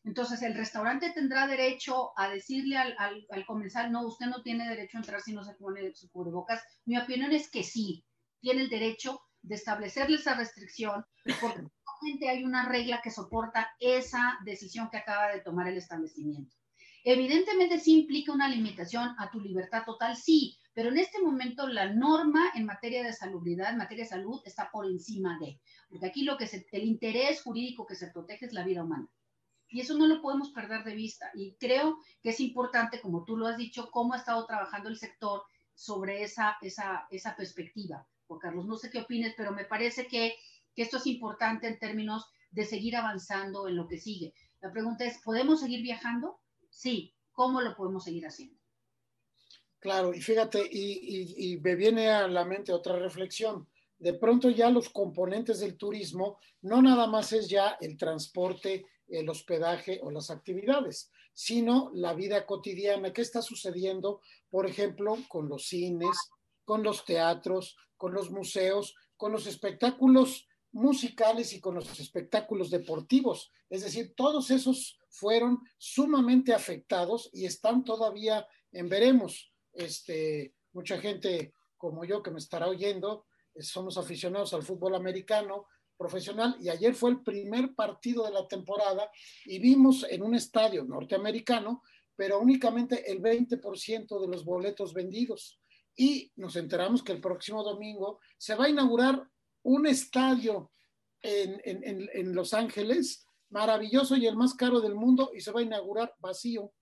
[0.04, 4.98] Entonces, el restaurante tendrá derecho a decirle al, al, comensal, no, usted no tiene derecho
[4.98, 6.62] a entrar si no se pone su cubrebocas.
[6.84, 8.04] Mi opinión es que sí,
[8.40, 11.06] tiene el derecho de establecerle esa restricción,
[11.40, 11.62] porque
[12.02, 16.54] realmente hay una regla que soporta esa decisión que acaba de tomar el establecimiento.
[17.02, 21.92] Evidentemente sí implica una limitación a tu libertad total, sí, pero en este momento la
[21.92, 26.24] norma en materia de salubridad, en materia de salud, está por encima de, porque aquí
[26.24, 29.08] lo que se, el interés jurídico que se protege es la vida humana.
[29.68, 31.30] Y eso no lo podemos perder de vista.
[31.34, 34.98] Y creo que es importante, como tú lo has dicho, cómo ha estado trabajando el
[34.98, 35.42] sector
[35.74, 38.06] sobre esa, esa, esa perspectiva.
[38.26, 40.37] Juan Carlos, no sé qué opines, pero me parece que,
[40.74, 44.34] que esto es importante en términos de seguir avanzando en lo que sigue.
[44.60, 46.38] La pregunta es, ¿podemos seguir viajando?
[46.70, 47.14] Sí.
[47.32, 48.63] ¿Cómo lo podemos seguir haciendo?
[49.85, 53.68] Claro, y fíjate, y, me viene a la mente otra reflexión.
[53.99, 59.29] De pronto ya los componentes del turismo no nada más es ya el transporte, el
[59.29, 63.12] hospedaje o las actividades, sino la vida cotidiana.
[63.12, 66.16] ¿Qué está sucediendo, por ejemplo, con los cines,
[66.64, 73.53] con los teatros, con los museos, con los espectáculos musicales y con los espectáculos deportivos?
[73.68, 81.52] Es decir, todos esos fueron sumamente afectados y están todavía en veremos este, mucha gente
[81.76, 86.94] como yo que me estará oyendo, eh, somos aficionados al fútbol americano profesional y ayer
[86.94, 89.10] fue el primer partido de la temporada
[89.44, 91.82] y vimos en un estadio norteamericano,
[92.16, 95.60] pero únicamente el 20% de los boletos vendidos.
[95.96, 99.22] Y nos enteramos que el próximo domingo se va a inaugurar
[99.62, 100.72] un estadio
[101.22, 105.60] en, en, en Los Ángeles, maravilloso y el más caro del mundo, y se va
[105.60, 106.72] a inaugurar vacío,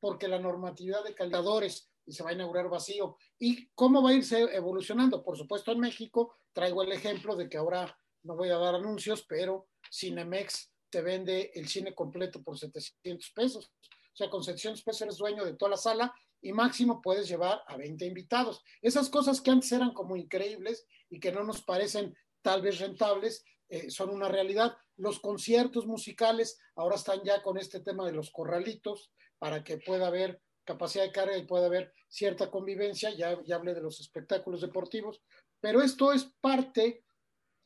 [0.00, 3.18] porque la normatividad de calidadores y se va a inaugurar vacío.
[3.38, 5.22] ¿Y cómo va a irse evolucionando?
[5.22, 9.24] Por supuesto, en México traigo el ejemplo de que ahora no voy a dar anuncios,
[9.28, 13.72] pero Cinemex te vende el cine completo por 700 pesos.
[14.12, 17.60] O sea, con 700 pesos eres dueño de toda la sala y máximo puedes llevar
[17.66, 18.62] a 20 invitados.
[18.80, 23.44] Esas cosas que antes eran como increíbles y que no nos parecen tal vez rentables,
[23.68, 24.76] eh, son una realidad.
[24.96, 30.06] Los conciertos musicales ahora están ya con este tema de los corralitos para que pueda
[30.06, 34.60] haber capacidad de carga y puede haber cierta convivencia, ya, ya hablé de los espectáculos
[34.60, 35.22] deportivos,
[35.60, 37.04] pero esto es parte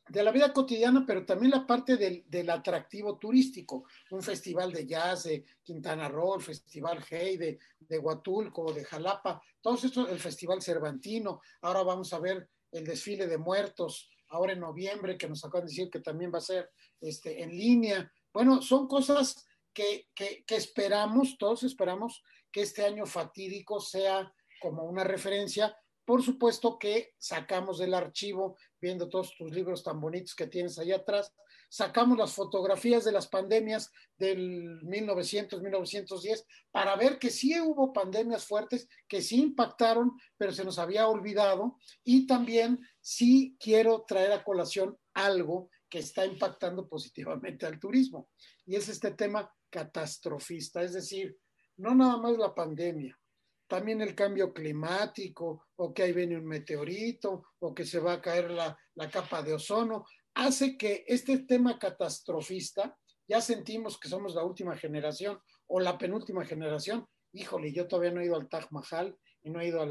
[0.07, 3.85] de la vida cotidiana, pero también la parte del, del, atractivo turístico.
[4.09, 9.41] Un festival de jazz de Quintana Roo, el Festival Hey de, de Huatulco, de Jalapa,
[9.61, 11.41] todos estos, el Festival Cervantino.
[11.61, 15.71] Ahora vamos a ver el desfile de muertos, ahora en noviembre, que nos acaban de
[15.71, 18.11] decir que también va a ser este, en línea.
[18.33, 22.21] Bueno, son cosas que, que, que esperamos, todos esperamos
[22.51, 25.75] que este año fatídico sea como una referencia
[26.05, 30.91] por supuesto que sacamos del archivo, viendo todos tus libros tan bonitos que tienes ahí
[30.91, 31.33] atrás,
[31.69, 38.45] sacamos las fotografías de las pandemias del 1900, 1910, para ver que sí hubo pandemias
[38.45, 41.77] fuertes, que sí impactaron, pero se nos había olvidado.
[42.03, 48.29] Y también sí quiero traer a colación algo que está impactando positivamente al turismo,
[48.65, 51.37] y es este tema catastrofista, es decir,
[51.81, 53.19] no nada más la pandemia,
[53.67, 58.21] también el cambio climático, o que ahí viene un meteorito, o que se va a
[58.21, 60.05] caer la, la capa de ozono,
[60.35, 62.95] hace que este tema catastrofista,
[63.27, 68.21] ya sentimos que somos la última generación o la penúltima generación, híjole, yo todavía no
[68.21, 69.85] he ido al Taj Mahal y no he ido a,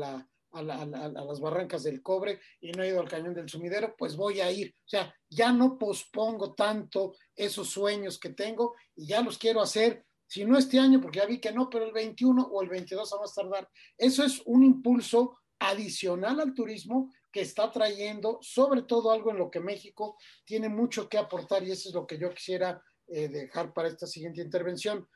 [0.53, 3.97] a, la, a, las barrancas del cobre y no he ido al cañón del sumidero,
[3.99, 4.76] pues voy a ir.
[4.76, 10.05] O sea, ya no pospongo tanto esos sueños que tengo y ya los quiero hacer
[10.31, 13.12] si no este año, porque ya vi que no, pero el 21 o el 22
[13.12, 13.68] a más tardar.
[13.99, 19.51] Eso es un impulso adicional al turismo que está trayendo, sobre todo algo en lo
[19.51, 23.74] que México tiene mucho que aportar y eso es lo que yo quisiera eh, dejar
[23.74, 25.09] para esta siguiente intervención,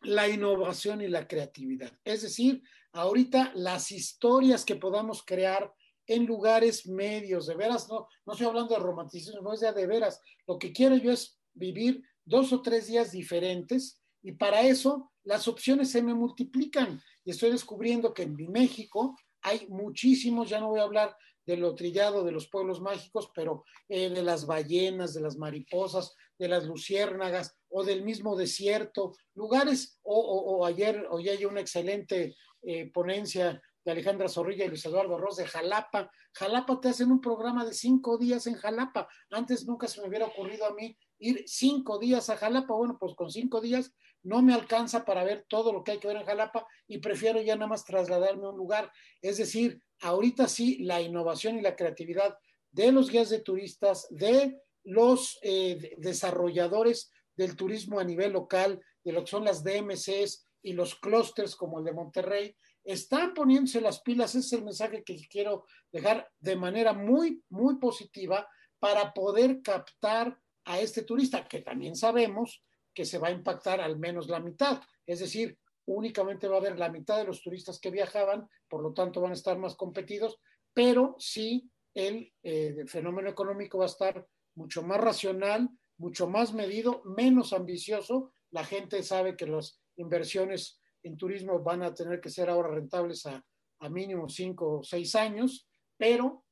[0.00, 1.92] la innovación y la creatividad.
[2.02, 5.70] Es decir, ahorita las historias que podamos crear
[6.06, 10.22] en lugares medios, de veras, no, no estoy hablando de romanticismo, es de, de veras,
[10.46, 15.48] lo que quiero yo es vivir dos o tres días diferentes y para eso las
[15.48, 17.00] opciones se me multiplican.
[17.24, 21.16] Y estoy descubriendo que en México hay muchísimos, ya no voy a hablar
[21.46, 26.14] de lo trillado de los pueblos mágicos, pero eh, de las ballenas, de las mariposas,
[26.38, 32.36] de las luciérnagas o del mismo desierto, lugares, o, o, o ayer hay una excelente
[32.62, 36.10] eh, ponencia de Alejandra Zorrilla y Luis Eduardo Arroz de Jalapa.
[36.34, 39.08] Jalapa te hacen un programa de cinco días en Jalapa.
[39.30, 42.74] Antes nunca se me hubiera ocurrido a mí ir cinco días a Jalapa.
[42.74, 46.08] Bueno, pues con cinco días no me alcanza para ver todo lo que hay que
[46.08, 48.92] ver en Jalapa y prefiero ya nada más trasladarme a un lugar.
[49.22, 52.36] Es decir, ahorita sí, la innovación y la creatividad
[52.70, 59.12] de los guías de turistas, de los eh, desarrolladores del turismo a nivel local, de
[59.12, 64.00] lo que son las DMCs y los clústeres como el de Monterrey, están poniéndose las
[64.00, 64.34] pilas.
[64.34, 68.48] Es el mensaje que quiero dejar de manera muy, muy positiva
[68.78, 72.62] para poder captar a este turista, que también sabemos
[72.98, 74.82] que se va a impactar al menos la mitad.
[75.06, 78.92] Es decir, únicamente va a haber la mitad de los turistas que viajaban, por lo
[78.92, 80.40] tanto van a estar más competidos,
[80.74, 84.26] pero sí el, eh, fenómeno económico va a estar
[84.56, 88.34] mucho más racional, mucho más medido, menos ambicioso.
[88.50, 93.26] La gente sabe que las inversiones en turismo van a tener que ser ahora rentables
[93.26, 96.44] a mínimo cinco o seis años, pero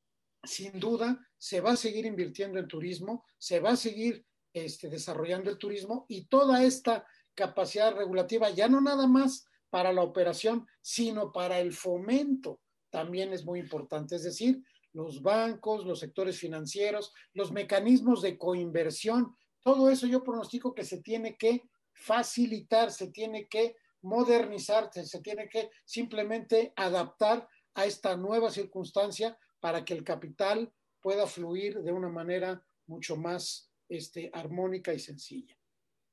[0.44, 4.24] sin duda se va a seguir invirtiendo en turismo, se va a seguir
[4.56, 10.02] este, desarrollando el turismo y toda esta capacidad regulativa, ya no nada más para la
[10.02, 14.16] operación, sino para el fomento, también es muy importante.
[14.16, 14.62] Es decir,
[14.94, 21.02] los bancos, los sectores financieros, los mecanismos de coinversión, todo eso yo pronostico que se
[21.02, 28.50] tiene que facilitar, se tiene que modernizar, se tiene que simplemente adaptar a esta nueva
[28.50, 34.98] circunstancia para que el capital pueda fluir de una manera mucho más este, armónica y
[34.98, 35.56] sencilla.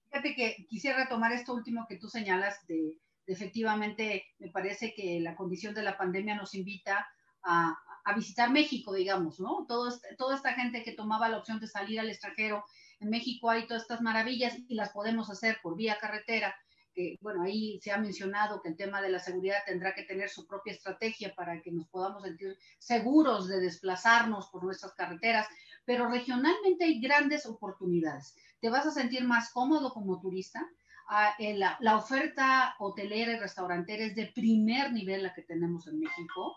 [0.09, 5.19] Fíjate que quisiera retomar esto último que tú señalas de, de efectivamente, me parece que
[5.19, 7.07] la condición de la pandemia nos invita
[7.43, 9.65] a, a visitar México, digamos, ¿no?
[9.67, 12.63] Todo, este, toda esta gente que tomaba la opción de salir al extranjero,
[12.99, 16.55] en México hay todas estas maravillas y las podemos hacer por vía carretera,
[16.93, 20.29] que, bueno, ahí se ha mencionado que el tema de la seguridad tendrá que tener
[20.29, 25.47] su propia estrategia para que nos podamos sentir seguros de desplazarnos por nuestras carreteras,
[25.85, 28.35] pero regionalmente hay grandes oportunidades.
[28.61, 30.65] Te vas a sentir más cómodo como turista.
[31.09, 35.99] Ah, la, la, oferta hotelera y restaurantera es de primer nivel la que tenemos en
[35.99, 36.55] México.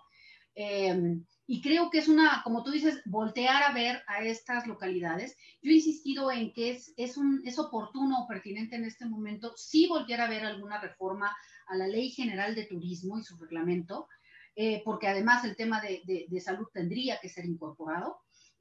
[0.55, 1.19] Eh,
[1.49, 5.37] y creo que es una, como tú dices, voltear a ver a estas localidades.
[5.63, 9.53] Yo he insistido en que es, es, un, es oportuno o pertinente en este momento
[9.57, 11.35] sí voltear a ver alguna reforma
[11.69, 14.09] a la Ley General de Turismo y su reglamento,
[14.57, 18.19] eh, porque además el tema de, de, de salud tendría que ser incorporado.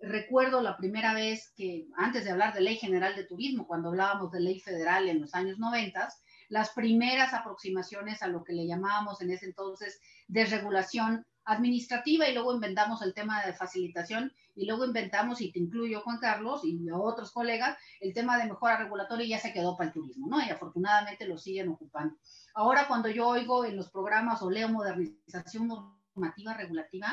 [0.08, 4.32] Recuerdo la primera vez que, antes de hablar de ley general de turismo, cuando hablábamos
[4.32, 6.10] de ley federal en los años 90,
[6.49, 12.53] las primeras aproximaciones a lo que le llamábamos en ese entonces desregulación administrativa y luego
[12.53, 17.32] inventamos el tema de facilitación y luego inventamos, y te incluyo Juan Carlos y otros
[17.32, 20.39] colegas, el tema de mejora regulatoria y ya se quedó para el turismo, ¿no?
[20.39, 22.16] Y afortunadamente lo siguen ocupando.
[22.53, 27.12] Ahora cuando yo oigo en los programas o leo modernización normativa regulativa,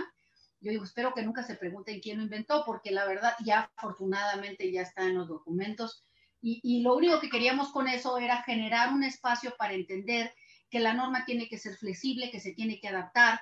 [0.62, 4.70] yo digo, espero que nunca se pregunten quién lo inventó, porque la verdad ya afortunadamente
[4.70, 6.04] ya está en los documentos.
[6.40, 10.32] Y, y lo único que queríamos con eso era generar un espacio para entender
[10.70, 13.40] que la norma tiene que ser flexible, que se tiene que adaptar.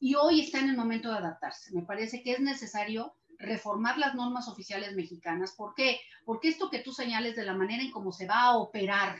[0.00, 1.72] Y hoy está en el momento de adaptarse.
[1.72, 5.52] Me parece que es necesario reformar las normas oficiales mexicanas.
[5.52, 6.00] ¿Por qué?
[6.24, 9.18] Porque esto que tú señales de la manera en cómo se va a operar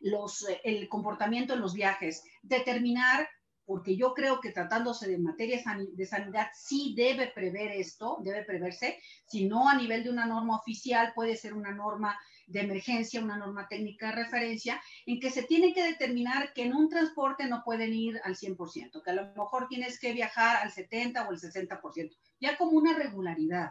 [0.00, 3.28] los, el comportamiento en los viajes, determinar
[3.64, 8.98] porque yo creo que tratándose de materia de sanidad sí debe prever esto, debe preverse,
[9.26, 13.38] si no a nivel de una norma oficial, puede ser una norma de emergencia, una
[13.38, 17.62] norma técnica de referencia, en que se tiene que determinar que en un transporte no
[17.64, 21.38] pueden ir al 100%, que a lo mejor tienes que viajar al 70 o el
[21.38, 23.70] 60%, ya como una regularidad,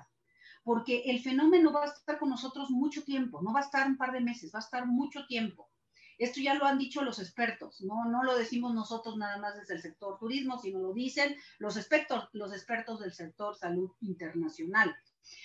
[0.63, 3.97] porque el fenómeno va a estar con nosotros mucho tiempo, no va a estar un
[3.97, 5.69] par de meses, va a estar mucho tiempo.
[6.17, 9.75] Esto ya lo han dicho los expertos, no, no lo decimos nosotros nada más desde
[9.75, 14.95] el sector turismo, sino lo dicen los expertos, los expertos del sector salud internacional.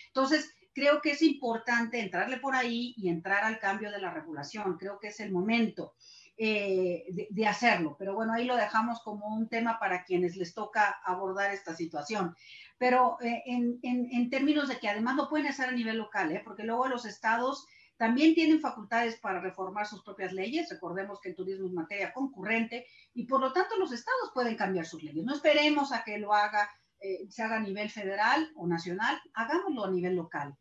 [0.09, 4.77] Entonces, creo que es importante entrarle por ahí y entrar al cambio de la regulación.
[4.77, 5.95] Creo que es el momento
[6.37, 7.97] eh, de, hacerlo.
[7.99, 12.37] Pero bueno, ahí lo dejamos como un tema para quienes les toca abordar esta situación.
[12.77, 16.43] Pero eh, en, en, términos de que además lo pueden hacer a nivel local, ¿eh?
[16.45, 20.69] porque luego los estados también tienen facultades para reformar sus propias leyes.
[20.71, 24.87] Recordemos que el turismo es materia concurrente y por lo tanto los estados pueden cambiar
[24.87, 25.25] sus leyes.
[25.25, 26.69] No esperemos a que lo haga,
[27.01, 30.55] eh, se haga a nivel federal o nacional, hagámoslo a nivel local.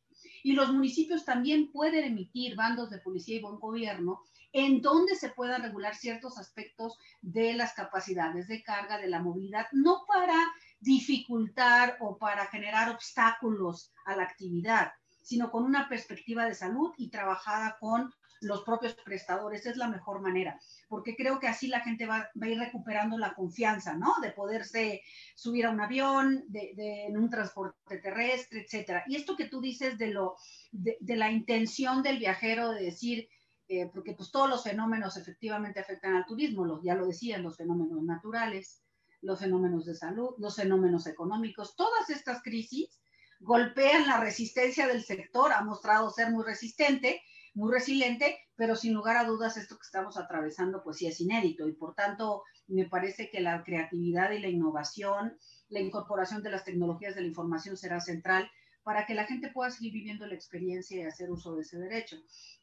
[0.44, 4.22] Y los municipios también pueden emitir bandos de policía y buen gobierno
[4.56, 9.68] en donde se puedan regular ciertos aspectos de las capacidades de carga, de la movilidad,
[9.74, 10.38] no para
[10.80, 14.94] dificultar o para generar obstáculos a la actividad,
[15.26, 19.66] sino con una perspectiva de salud y trabajada con los propios prestadores.
[19.66, 23.34] Es la mejor manera, porque creo que así la gente va, a ir recuperando la
[23.34, 24.14] confianza, ¿no?
[24.22, 25.02] De poderse
[25.36, 29.04] subir a un avión, de, en un transporte terrestre, etcétera.
[29.08, 30.36] Y esto que tú dices de, lo,
[30.72, 33.28] de, la intención del viajero de decir,
[33.68, 38.04] eh, porque pues todos los fenómenos efectivamente afectan al turismo, ya lo decían, los fenómenos
[38.04, 38.84] naturales,
[39.22, 43.00] los fenómenos de salud, los fenómenos económicos, todas estas crisis
[43.40, 47.22] golpean la resistencia del sector, ha mostrado ser muy resistente,
[47.54, 51.68] muy resiliente, pero sin lugar a dudas esto que estamos atravesando pues sí es inédito
[51.68, 55.38] y por tanto me parece que la creatividad y la innovación,
[55.70, 58.50] la incorporación de las tecnologías de la información será central
[58.84, 62.18] para que la gente pueda seguir viviendo la experiencia y hacer uso de ese derecho.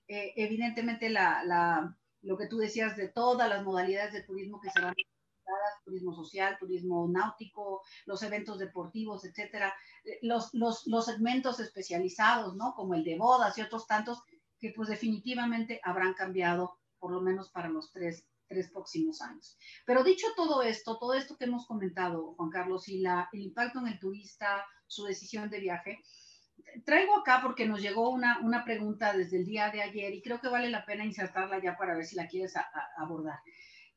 [0.07, 4.81] Eh, evidentemente la, lo que tú decías de todas las modalidades de turismo que se
[4.81, 4.95] van
[5.85, 9.75] turismo social, turismo náutico, los eventos deportivos, etcétera,
[10.05, 12.75] eh, los, los, los segmentos especializados, ¿no?
[12.75, 14.23] Como el de bodas y otros tantos,
[14.59, 19.59] que pues definitivamente habrán cambiado, por lo menos para los tres, tres próximos años.
[19.85, 23.81] Pero dicho todo esto, todo esto que hemos comentado, Juan Carlos, y la, el impacto
[23.81, 25.99] en el turista, su decisión de viaje,
[26.85, 30.41] traigo acá porque nos llegó una, una pregunta desde el día de ayer y creo
[30.41, 32.55] que vale la pena insertarla ya para ver si la quieres
[32.97, 33.41] abordar.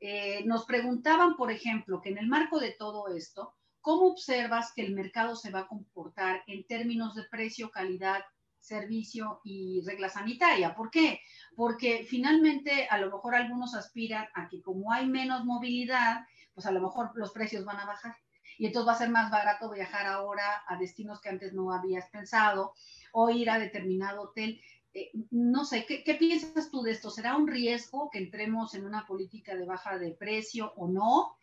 [0.07, 4.85] Eh, nos preguntaban, por ejemplo, que en el marco de todo esto, ¿cómo observas que
[4.85, 8.23] el mercado se va a comportar en términos de precio, calidad,
[8.59, 10.75] servicio y regla sanitaria?
[10.75, 11.21] ¿Por qué?
[11.55, 16.71] Porque finalmente a lo mejor algunos aspiran a que como hay menos movilidad, pues a
[16.71, 18.15] lo mejor los precios van a bajar.
[18.59, 22.07] Y entonces va a ser más barato viajar ahora a destinos que antes no habías
[22.11, 22.75] pensado
[23.11, 24.61] o ir a determinado hotel.
[24.95, 27.09] Eh, no sé, ¿qué, piensas tú de esto?
[27.09, 31.35] ¿Será un riesgo que entremos en una política de baja de precio o no?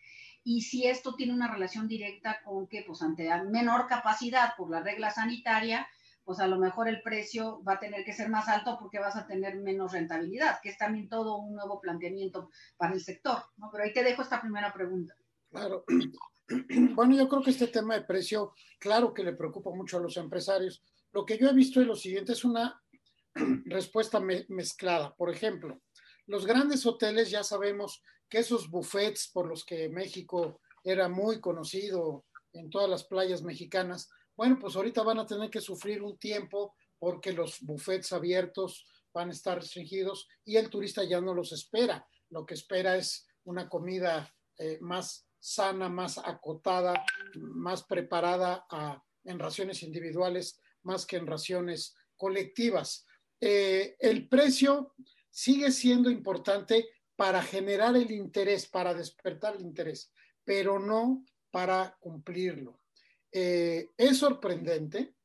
[0.43, 4.81] Y si esto tiene una relación directa con que, pues ante menor capacidad por la
[4.81, 5.87] regla sanitaria,
[6.25, 9.17] pues a lo mejor el precio va a tener que ser más alto porque vas
[9.17, 13.69] a tener menos rentabilidad, que es también todo un nuevo planteamiento para el sector, ¿no?
[13.71, 15.15] Pero ahí te dejo esta primera pregunta.
[15.51, 15.85] Claro.
[16.95, 20.19] Bueno, yo creo que este tema de precio, claro que le preocupa mucho a los
[20.19, 20.83] empresarios.
[21.13, 22.82] Lo que yo he visto es lo siguiente, es una
[23.67, 25.15] respuesta mezclada.
[25.15, 25.81] Por ejemplo,
[26.27, 32.25] los grandes hoteles ya sabemos que esos buffets por los que México era muy conocido
[32.53, 36.75] en todas las playas mexicanas, bueno, pues ahorita van a tener que sufrir un tiempo
[36.99, 42.07] porque los buffets abiertos van a estar restringidos y el turista ya no los espera.
[42.31, 47.05] Lo que espera es una comida eh, más sana, más acotada,
[47.35, 48.65] más preparada
[49.25, 53.05] en raciones individuales, más que en raciones colectivas.
[53.45, 54.95] Eh, el precio
[55.29, 60.13] sigue siendo importante para generar el interés, para despertar el interés,
[60.45, 62.81] pero no para cumplirlo.
[63.33, 65.17] Eh, es sorprendente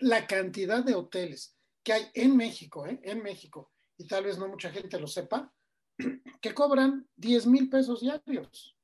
[0.00, 3.00] la cantidad de hoteles que hay en México, ¿eh?
[3.02, 5.50] en México, y tal vez no mucha gente lo sepa,
[6.42, 8.76] que cobran 10 mil pesos diarios.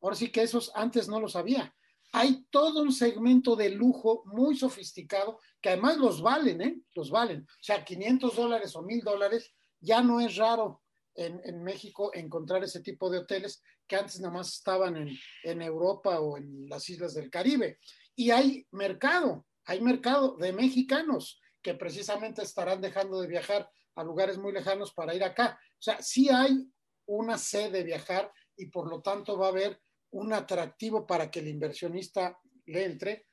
[0.00, 1.72] Ahora sí que esos antes no lo sabía.
[2.12, 6.80] Hay todo un segmento de lujo muy sofisticado que además los valen, ¿eh?
[6.94, 7.42] Los valen.
[7.42, 10.82] O sea, 500 dólares o 1000 dólares ya no es raro
[11.14, 16.20] en, México encontrar ese tipo de hoteles que antes nada más estaban en, en Europa
[16.20, 17.78] o en las islas del Caribe.
[18.14, 24.38] Y hay mercado, hay mercado de mexicanos que precisamente estarán dejando de viajar a lugares
[24.38, 25.58] muy lejanos para ir acá.
[25.78, 26.66] O sea, sí hay
[27.06, 29.80] una sed de viajar y por lo tanto va a haber
[30.12, 33.26] un atractivo para que el inversionista le entre,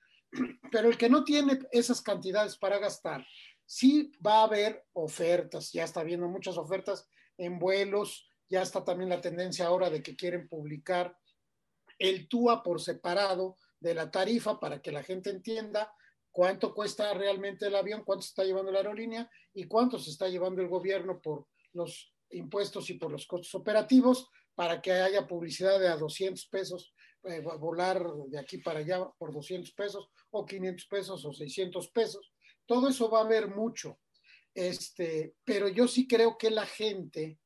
[0.71, 3.25] pero el que no tiene esas cantidades para gastar,
[3.65, 7.07] sí va a haber ofertas, ya está viendo muchas ofertas
[7.37, 11.15] en vuelos, ya está también la tendencia ahora de que quieren publicar
[11.99, 15.93] el TUA por separado de la tarifa para que la gente entienda
[16.31, 20.27] cuánto cuesta realmente el avión, cuánto se está llevando la aerolínea y cuánto se está
[20.29, 25.79] llevando el gobierno por los impuestos y por los costos operativos para que haya publicidad
[25.79, 26.93] de a 200 pesos,
[27.23, 32.33] eh, volar de aquí para allá por 200 pesos o 500 pesos o 600 pesos.
[32.65, 34.01] Todo eso va a haber mucho.
[34.53, 37.39] Este, pero yo sí creo que la gente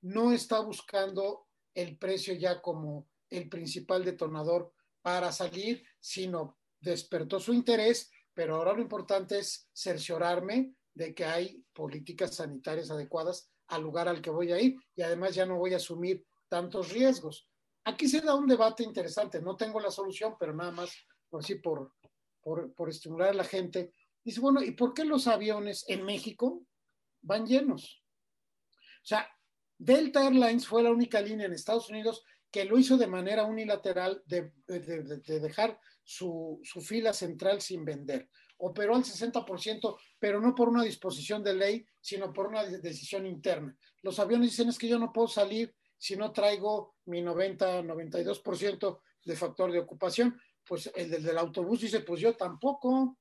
[0.00, 7.54] no está buscando el precio ya como el principal detonador para salir, sino despertó su
[7.54, 14.08] interés, pero ahora lo importante es cerciorarme de que hay políticas sanitarias adecuadas al lugar
[14.08, 17.48] al que voy a ir y además ya no voy a asumir tantos riesgos.
[17.84, 20.92] Aquí se da un debate interesante, no tengo la solución, pero nada más
[21.28, 21.92] por sí, por,
[22.40, 23.92] por, por estimular a la gente.
[24.24, 26.66] Dice, bueno, ¿y por qué los aviones en México
[27.22, 28.02] van llenos?
[29.02, 29.28] O sea,
[29.78, 34.22] Delta Airlines fue la única línea en Estados Unidos que lo hizo de manera unilateral
[34.26, 38.28] de, de, de, de dejar su, su, fila central sin vender.
[38.58, 43.76] Operó al 60%, pero no por una disposición de ley, sino por una decisión interna.
[44.02, 49.00] Los aviones dicen es que yo no puedo salir si no traigo mi 90, 92%
[49.24, 50.40] de factor de ocupación.
[50.64, 53.18] Pues el del, del autobús dice, pues yo tampoco.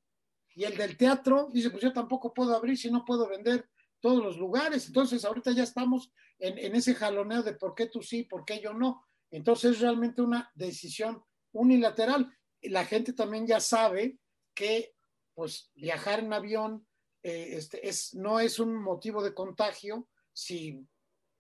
[0.56, 3.70] Y el del teatro dice, pues yo tampoco puedo abrir si no puedo vender
[4.00, 4.88] todos los lugares.
[4.88, 8.60] Entonces, ahorita ya estamos en, en, ese jaloneo de por qué tú sí, por qué
[8.60, 9.06] yo no.
[9.32, 12.32] Entonces, es realmente una decisión unilateral.
[12.62, 14.20] La gente también ya sabe
[14.54, 14.96] que,
[15.34, 16.88] pues, viajar en avión
[17.24, 20.88] eh, este, es, no es un motivo de contagio si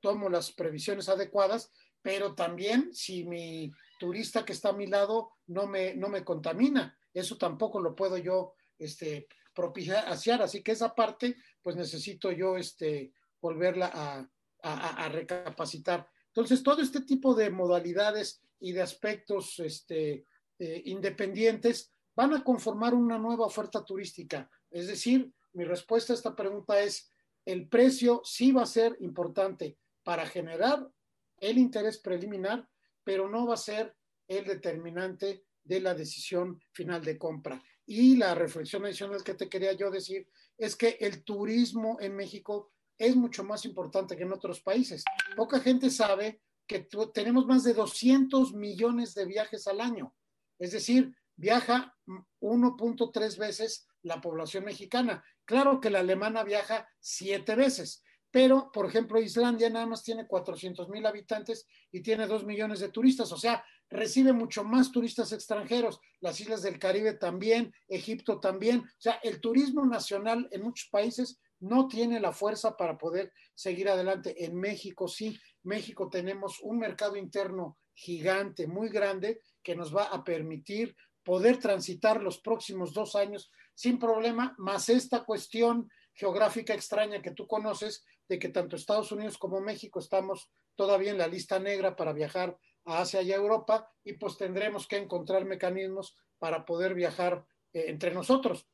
[0.07, 1.69] tomo las previsiones adecuadas,
[2.01, 6.97] pero también si mi turista que está a mi lado no me, no me contamina.
[7.13, 10.07] Eso tampoco lo puedo yo este, propiciar.
[10.41, 14.29] Así que esa parte, pues necesito yo este, volverla a,
[14.61, 16.07] a, recapacitar.
[16.27, 20.23] Entonces, todo este tipo de modalidades y de aspectos este,
[20.57, 24.49] eh, independientes van a conformar una nueva oferta turística.
[24.71, 27.11] Es decir, mi respuesta a esta pregunta es,
[27.43, 29.77] el precio sí va a ser importante,
[30.07, 30.89] para generar
[31.37, 32.65] el interés preliminar,
[33.03, 33.93] pero no va a ser
[34.25, 37.61] el determinante de la decisión final de compra.
[37.85, 40.25] Y la reflexión adicional que te quería yo decir
[40.57, 45.03] es que el turismo en México es mucho más importante que en otros países.
[45.35, 50.15] Poca gente sabe que tenemos más de 200 millones de viajes al año.
[50.57, 51.93] Es decir, viaja
[52.39, 55.21] 1.3 veces la población mexicana.
[55.43, 60.89] Claro que la alemana viaja siete veces, pero, por ejemplo, Islandia nada más tiene 400
[60.89, 65.99] mil habitantes y tiene 2 millones de turistas, o sea, recibe mucho más turistas extranjeros,
[66.19, 71.39] las islas del Caribe también, Egipto también, o sea, el turismo nacional en muchos países
[71.59, 74.45] no tiene la fuerza para poder seguir adelante.
[74.45, 80.23] En México sí, México tenemos un mercado interno gigante, muy grande, que nos va a
[80.23, 87.32] permitir poder transitar los próximos dos años sin problema, más esta cuestión geográfica extraña que
[87.32, 91.95] tú conoces, de que tanto Estados Unidos como México estamos todavía en la lista negra
[91.95, 96.95] para viajar a Asia y a Europa y pues tendremos que encontrar mecanismos para poder
[96.95, 98.68] viajar eh, entre nosotros.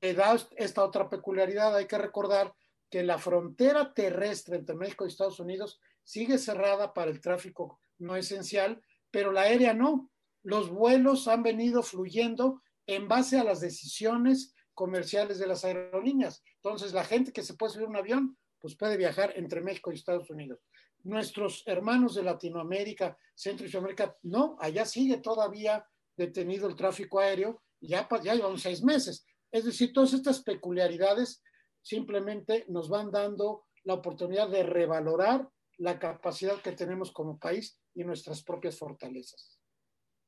[0.00, 2.54] Eh, da esta otra peculiaridad, hay que recordar
[2.90, 8.16] que la frontera terrestre entre México y Estados Unidos sigue cerrada para el tráfico no
[8.16, 8.80] esencial,
[9.10, 10.10] pero la aérea no.
[10.42, 16.40] Los vuelos han venido fluyendo en base a las decisiones comerciales de las aerolíneas.
[16.62, 19.96] Entonces, la gente que se puede subir un avión pues puede viajar entre México y
[19.96, 20.60] Estados Unidos.
[21.02, 25.84] Nuestros hermanos de Latinoamérica, Centro y Sudamérica, no, allá sigue todavía
[26.16, 29.26] detenido el tráfico aéreo, ya, ya llevamos seis meses.
[29.50, 31.42] Es decir, todas estas peculiaridades
[31.82, 35.48] simplemente nos van dando la oportunidad de revalorar
[35.78, 39.57] la capacidad que tenemos como país y nuestras propias fortalezas.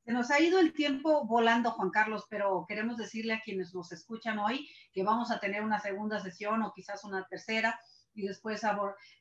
[0.05, 3.93] Se nos ha ido el tiempo volando, Juan Carlos, pero queremos decirle a quienes nos
[3.93, 7.79] escuchan hoy que vamos a tener una segunda sesión o quizás una tercera
[8.15, 8.63] y después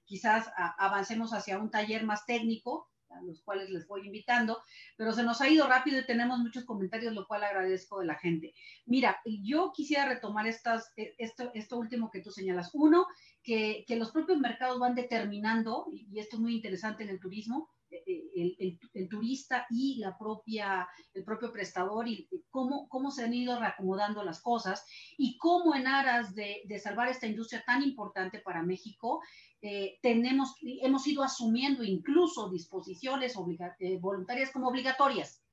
[0.06, 4.62] quizás avancemos hacia un taller más técnico, a los cuales les voy invitando,
[4.96, 8.16] pero se nos ha ido rápido y tenemos muchos comentarios, lo cual agradezco de la
[8.16, 8.54] gente.
[8.86, 12.70] Mira, yo quisiera retomar estas, e, esto, esto último que tú señalas.
[12.74, 13.08] Uno,
[13.44, 17.70] que, que los propios mercados van determinando, y esto es muy interesante en el turismo,
[17.90, 24.24] el, turista y la propia, el propio prestador y cómo, cómo se han ido reacomodando
[24.24, 24.86] las cosas
[25.18, 29.22] y cómo en aras de, de salvar esta industria tan importante para México,
[29.62, 33.36] eh, tenemos, hemos ido asumiendo incluso disposiciones
[33.80, 35.44] eh, voluntarias como obligatorias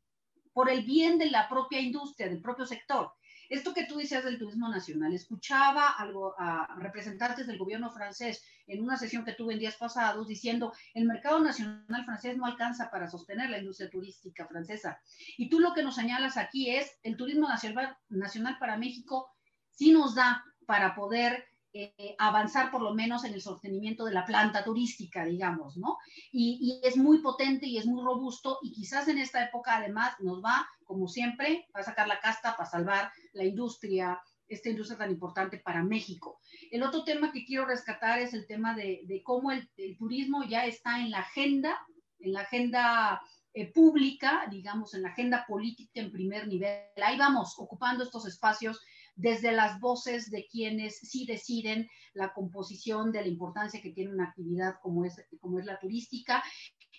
[0.53, 3.13] por el bien de la propia industria, del propio sector.
[3.49, 8.83] Esto que tú decías del turismo nacional, escuchaba algo a representantes del gobierno francés en
[8.83, 13.09] una sesión que tuve en días pasados diciendo el mercado nacional francés no alcanza para
[13.09, 15.01] sostener la industria turística francesa.
[15.37, 19.31] Y tú lo que nos señalas aquí es el turismo nacional, nacional para México
[19.71, 21.45] sí nos da para poder
[21.79, 25.99] eh, avanzar por lo menos en el sostenimiento de la planta turística, digamos, ¿no?
[26.33, 30.43] Y, es muy potente y es muy robusto y quizás en esta época además nos
[30.43, 34.19] va, como siempre, va a sacar la casta para salvar la industria,
[34.49, 36.41] esta industria tan importante para México.
[36.71, 39.69] El otro tema que quiero rescatar es el tema de, cómo el,
[39.99, 41.77] turismo ya está en la agenda,
[42.21, 43.21] en la agenda
[43.53, 46.81] eh, pública, digamos, en la agenda política en primer nivel.
[47.05, 48.81] Ahí vamos, ocupando estos espacios
[49.17, 54.29] desde las voces de quienes sí deciden la composición de la importancia que tiene una
[54.29, 56.45] actividad como es, como es la turística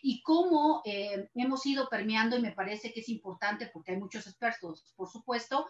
[0.01, 4.27] y cómo eh, hemos ido permeando, y me parece que es importante porque hay muchos
[4.27, 5.65] expertos, por supuesto,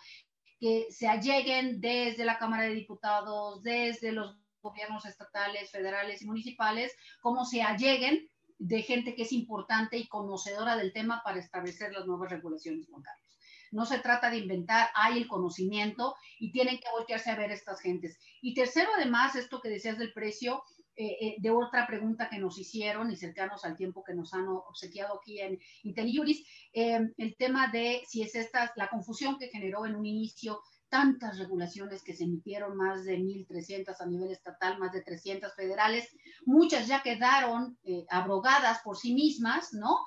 [0.59, 6.93] que se alleguen desde la Cámara de Diputados, desde los gobiernos estatales, federales y municipales,
[7.21, 8.27] cómo se alleguen
[8.57, 13.03] de gente que es importante y conocedora del tema para establecer las nuevas regulaciones, Juan
[13.71, 17.81] no se trata de inventar, hay el conocimiento y tienen que voltearse a ver estas
[17.81, 18.17] gentes.
[18.41, 20.63] Y tercero, además, esto que decías del precio,
[20.99, 24.47] eh, eh, de otra pregunta que nos hicieron y cercanos al tiempo que nos han
[24.47, 26.43] obsequiado aquí en IntelliJuris,
[26.73, 30.59] eh, el tema de si es esta la confusión que generó en un inicio
[30.89, 36.09] tantas regulaciones que se emitieron, más de 1.300 a nivel estatal, más de 300 federales,
[36.47, 37.77] muchas ya quedaron
[38.09, 39.99] abrogadas por sí mismas, ¿no?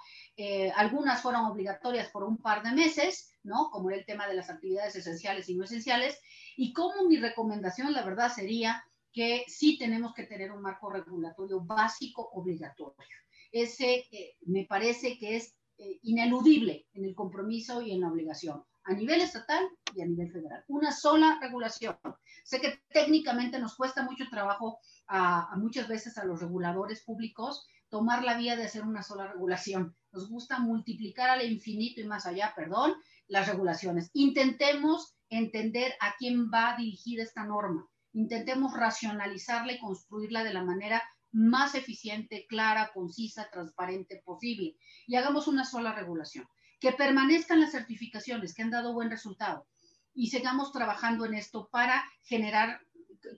[0.74, 3.70] Algunas fueron obligatorias por un par de meses, ¿no?
[3.70, 6.18] Como el tema de las actividades esenciales y no esenciales.
[6.56, 11.60] Y como mi recomendación, la verdad, sería que sí tenemos que tener un marco regulatorio
[11.60, 13.16] básico obligatorio.
[13.50, 18.62] Ese eh, me parece que es eh, ineludible en el compromiso y en la obligación
[18.84, 19.64] a nivel estatal
[19.94, 20.64] y a nivel federal.
[20.68, 21.96] Una sola regulación.
[22.44, 27.66] Sé que técnicamente nos cuesta mucho trabajo a, a muchas veces a los reguladores públicos
[27.90, 29.96] tomar la vía de hacer una sola regulación.
[30.12, 32.94] Nos gusta multiplicar al infinito y más allá, perdón,
[33.28, 34.10] las regulaciones.
[34.14, 37.86] Intentemos entender a quién va dirigida esta norma.
[38.12, 44.76] Intentemos racionalizarla y construirla de la manera más eficiente, clara, concisa, transparente posible.
[45.06, 46.48] Y hagamos una sola regulación.
[46.80, 49.66] Que permanezcan las certificaciones que han dado buen resultado.
[50.14, 52.80] Y sigamos trabajando en esto para generar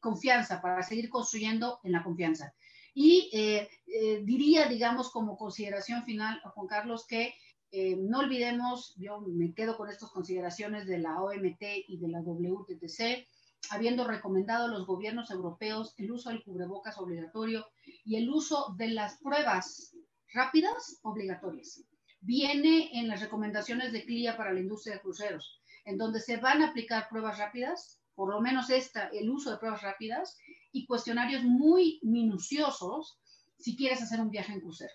[0.00, 2.54] confianza, para seguir construyendo en la confianza.
[2.94, 7.34] Y eh, eh, diría, digamos, como consideración final, Juan Carlos, que
[7.70, 12.20] eh, no olvidemos, yo me quedo con estas consideraciones de la OMT y de la
[12.20, 13.26] WTTC,
[13.70, 17.66] habiendo recomendado a los gobiernos europeos el uso del cubrebocas obligatorio
[18.04, 19.96] y el uso de las pruebas
[20.34, 21.82] rápidas obligatorias.
[22.20, 26.60] Viene en las recomendaciones de CLIA para la industria de cruceros, en donde se van
[26.60, 30.38] a aplicar pruebas rápidas, por lo menos esta, el uso de pruebas rápidas
[30.72, 33.18] y cuestionarios muy minuciosos
[33.58, 34.92] si quieres hacer un viaje en crucero.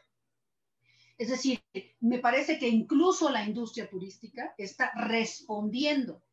[1.18, 1.64] Es decir,
[2.00, 6.24] me parece que incluso la industria turística está respondiendo,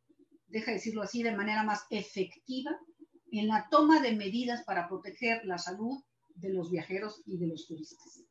[0.47, 2.71] deja decirlo así, de manera más efectiva
[3.31, 6.03] en la toma de medidas para proteger la salud
[6.35, 8.21] de los viajeros y de los turistas.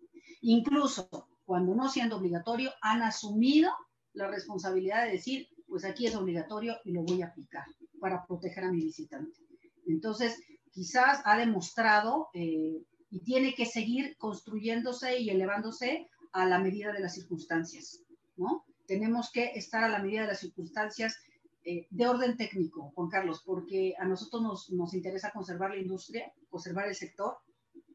[0.42, 3.70] Incluso cuando no siendo obligatorio, han asumido
[4.12, 7.64] la responsabilidad de decir, pues aquí es obligatorio y lo voy a aplicar
[8.00, 9.40] para proteger a mi visitante.
[9.86, 10.40] Entonces,
[10.70, 17.00] quizás ha demostrado eh, y tiene que seguir construyéndose y elevándose a la medida de
[17.00, 18.00] las circunstancias,
[18.36, 18.64] ¿no?
[18.86, 21.16] Tenemos que estar a la medida de las circunstancias
[21.64, 26.30] eh, de orden técnico, Juan Carlos, porque a nosotros nos, nos interesa conservar la industria,
[26.50, 27.38] conservar el sector.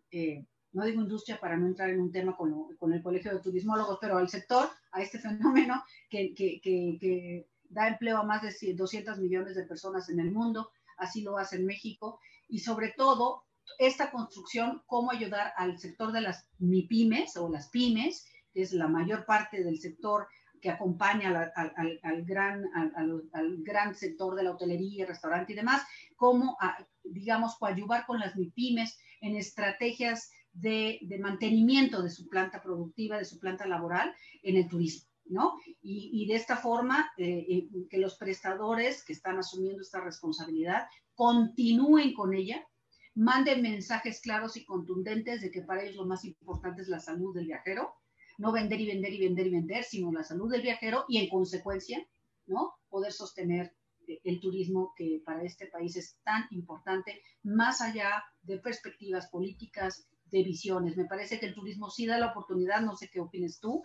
[0.10, 3.42] Eh, no digo industria para no entrar en un tema con, con, el Colegio de
[3.42, 8.42] Turismólogos, pero al sector, a este fenómeno que, que, que, que da empleo a más
[8.42, 12.90] de 200 millones de personas en el mundo, así lo hace en México, y sobre
[12.98, 13.46] todo
[13.78, 18.88] esta construcción, cómo ayudar al sector de las MIPIMES o las pymes, que es la
[18.88, 20.28] mayor parte del sector
[20.60, 25.82] que acompaña al, gran, al, gran sector de la hotelería, restaurante y demás,
[26.16, 26.58] como,
[27.04, 33.40] digamos, coadyuvar con las MIPIMES en estrategias de, mantenimiento de su planta productiva, de su
[33.40, 34.14] planta laboral
[34.44, 35.09] en el turismo.
[35.30, 35.60] ¿No?
[35.82, 42.14] Y, de esta forma, eh, eh, que los prestadores que están asumiendo esta responsabilidad continúen
[42.14, 42.68] con ella,
[43.16, 47.34] manden mensajes claros y contundentes de que para ellos lo más importante es la salud
[47.36, 47.94] del viajero,
[48.38, 51.30] no vender y vender y vender y vender, sino la salud del viajero y en
[51.30, 52.06] consecuencia,
[52.48, 52.74] ¿no?
[52.90, 53.76] Poder sostener
[54.08, 60.08] eh, el turismo que para este país es tan importante, más allá de perspectivas políticas,
[60.32, 60.96] de visiones.
[60.96, 63.82] Me parece que el turismo sí da la oportunidad, no sé qué opines tú,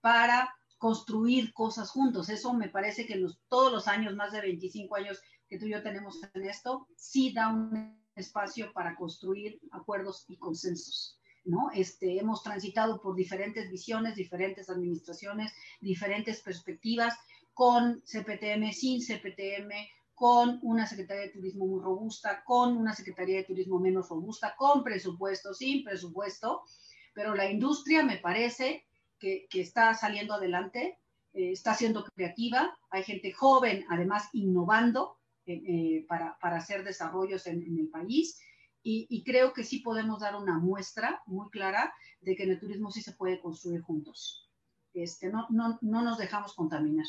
[0.00, 2.30] para construir cosas juntos.
[2.30, 5.72] Eso me parece que los, todos los años, más de 25 años que tú y
[5.72, 11.18] yo tenemos en esto, sí da un espacio para construir acuerdos y consensos.
[11.44, 11.70] ¿no?
[11.72, 17.14] Este, hemos transitado por diferentes visiones, diferentes administraciones, diferentes perspectivas,
[17.54, 19.70] con CPTM, sin CPTM,
[20.14, 24.84] con una Secretaría de Turismo muy robusta, con una Secretaría de Turismo menos robusta, con
[24.84, 26.62] presupuesto, sin presupuesto,
[27.14, 28.87] pero la industria me parece
[29.18, 30.98] que, está saliendo adelante,
[31.32, 37.62] eh, está siendo creativa, hay gente joven, además innovando eh, eh, para, hacer desarrollos en,
[37.78, 38.40] el país.
[38.82, 41.92] Y, creo que sí podemos dar una muestra muy clara
[42.22, 44.48] de que en el turismo sí se puede construir juntos.
[44.94, 47.04] Este, no, no, no nos dejamos contaminar.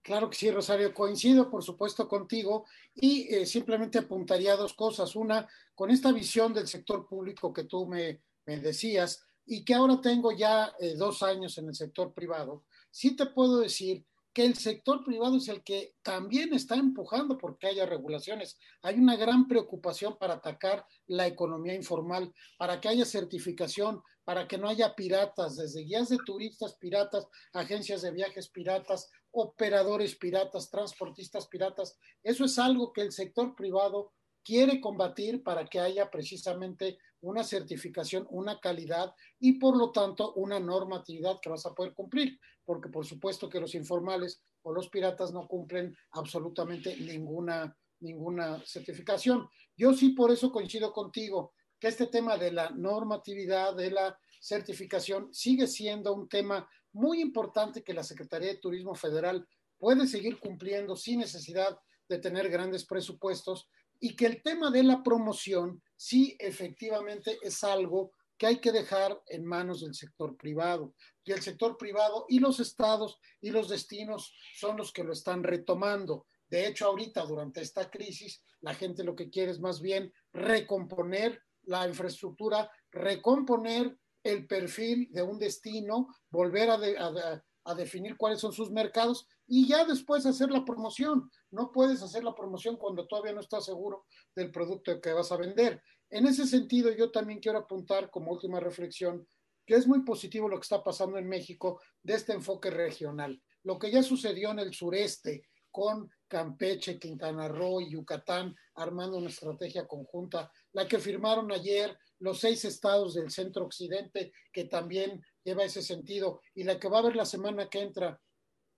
[0.00, 2.64] Claro que sí, Rosario, coincido por supuesto contigo
[2.94, 5.16] y simplemente apuntaría dos cosas.
[5.16, 10.32] Una, con esta visión del sector público que tú me, decías y que ahora tengo
[10.32, 15.04] ya eh, dos años en el sector privado, sí te puedo decir que el sector
[15.04, 18.58] privado es el que también está empujando porque haya regulaciones.
[18.82, 24.58] Hay una gran preocupación para atacar la economía informal, para que haya certificación, para que
[24.58, 31.46] no haya piratas, desde guías de turistas piratas, agencias de viajes piratas, operadores piratas, transportistas
[31.46, 31.96] piratas.
[32.24, 38.26] Eso es algo que el sector privado quiere combatir para que haya precisamente una certificación,
[38.30, 43.06] una calidad y por lo tanto una normatividad que vas a poder cumplir, porque por
[43.06, 49.48] supuesto que los informales o los piratas no cumplen absolutamente ninguna, ninguna certificación.
[49.76, 55.32] Yo sí por eso coincido contigo que este tema de la normatividad, de la certificación,
[55.32, 59.46] sigue siendo un tema muy importante que la Secretaría de Turismo Federal
[59.78, 63.68] puede seguir cumpliendo sin necesidad de tener grandes presupuestos
[64.04, 69.18] y que el tema de la promoción sí efectivamente es algo que hay que dejar
[69.28, 70.94] en manos del sector privado.
[71.24, 75.42] Y el sector privado y los estados y los destinos son los que lo están
[75.42, 76.26] retomando.
[76.50, 81.40] De hecho, ahorita durante esta crisis, la gente lo que quiere es más bien recomponer
[81.62, 89.26] la infraestructura, recomponer el perfil de un destino, volver a, definir cuáles son sus mercados
[89.46, 91.30] y ya después hacer la promoción.
[91.50, 95.36] No puedes hacer la promoción cuando todavía no estás seguro del producto que vas a
[95.36, 95.82] vender.
[96.10, 99.26] En ese sentido, yo también quiero apuntar como última reflexión
[99.66, 103.40] que es muy positivo lo que está pasando en México de este enfoque regional.
[103.62, 109.28] Lo que ya sucedió en el sureste con Campeche, Quintana Roo y Yucatán armando una
[109.28, 115.64] estrategia conjunta, la que firmaron ayer los seis estados del centro occidente, que también lleva
[115.64, 118.20] ese sentido, y la que va a haber la semana que entra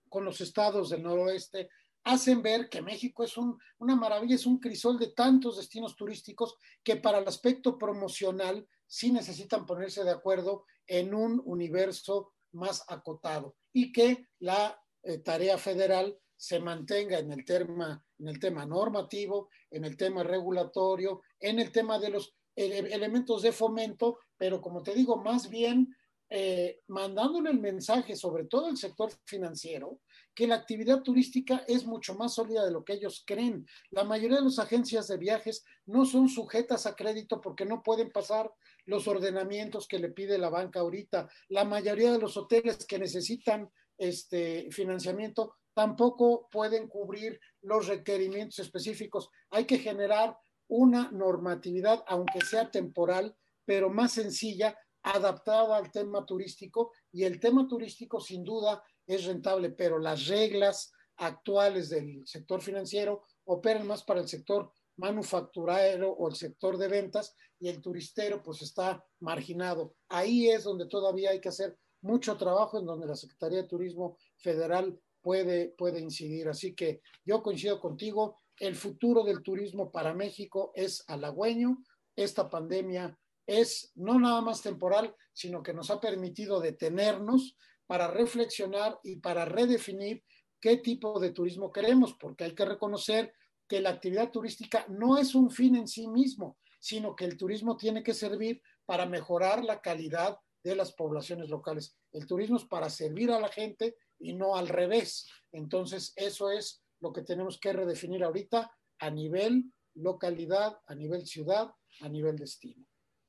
[0.09, 1.69] con los estados del noroeste,
[2.03, 6.95] hacen ver que México es una maravilla, es un crisol de tantos destinos turísticos que
[6.95, 13.91] para el aspecto promocional sí necesitan ponerse de acuerdo en un universo más acotado y
[13.91, 19.85] que la eh, tarea federal se mantenga en el tema en el tema normativo, en
[19.85, 25.17] el tema regulatorio, en el tema de los elementos de fomento, pero como te digo,
[25.17, 25.95] más bien
[26.29, 30.01] eh, mandándole el mensaje, sobre todo el sector financiero,
[30.35, 33.65] que la actividad turística es mucho más sólida de lo que ellos creen.
[33.91, 38.11] La mayoría de las agencias de viajes no son sujetas a crédito porque no pueden
[38.11, 38.51] pasar
[38.85, 41.29] los ordenamientos que le pide la banca ahorita.
[41.49, 49.29] La mayoría de los hoteles que necesitan este financiamiento tampoco pueden cubrir los requerimientos específicos.
[49.49, 56.91] Hay que generar una normatividad, aunque sea temporal, pero más sencilla, adaptada al tema turístico.
[57.11, 63.23] Y el tema turístico sin duda es rentable, pero las reglas actuales del sector financiero
[63.45, 68.61] operan más para el sector manufacturero o el sector de ventas y el turistero pues
[68.61, 69.95] está marginado.
[70.09, 74.17] Ahí es donde todavía hay que hacer mucho trabajo, en donde la Secretaría de Turismo
[74.37, 76.47] Federal puede, puede incidir.
[76.47, 81.77] Así que yo coincido contigo, el futuro del turismo para México es halagüeño.
[82.15, 83.17] Esta pandemia
[83.47, 87.55] es no nada más temporal, sino que nos ha permitido detenernos,
[87.87, 90.23] para reflexionar y para redefinir
[90.59, 93.33] qué tipo de turismo queremos, porque hay que reconocer
[93.67, 97.77] que la actividad turística no es un fin en sí mismo, sino que el turismo
[97.77, 101.97] tiene que servir para mejorar la calidad de las poblaciones locales.
[102.11, 105.27] El turismo es para servir a la gente y no al revés.
[105.51, 111.71] Entonces, eso es lo que tenemos que redefinir ahorita a nivel localidad, a nivel ciudad,
[112.01, 112.85] a nivel destino.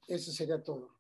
[0.09, 0.91] Eso sería todo.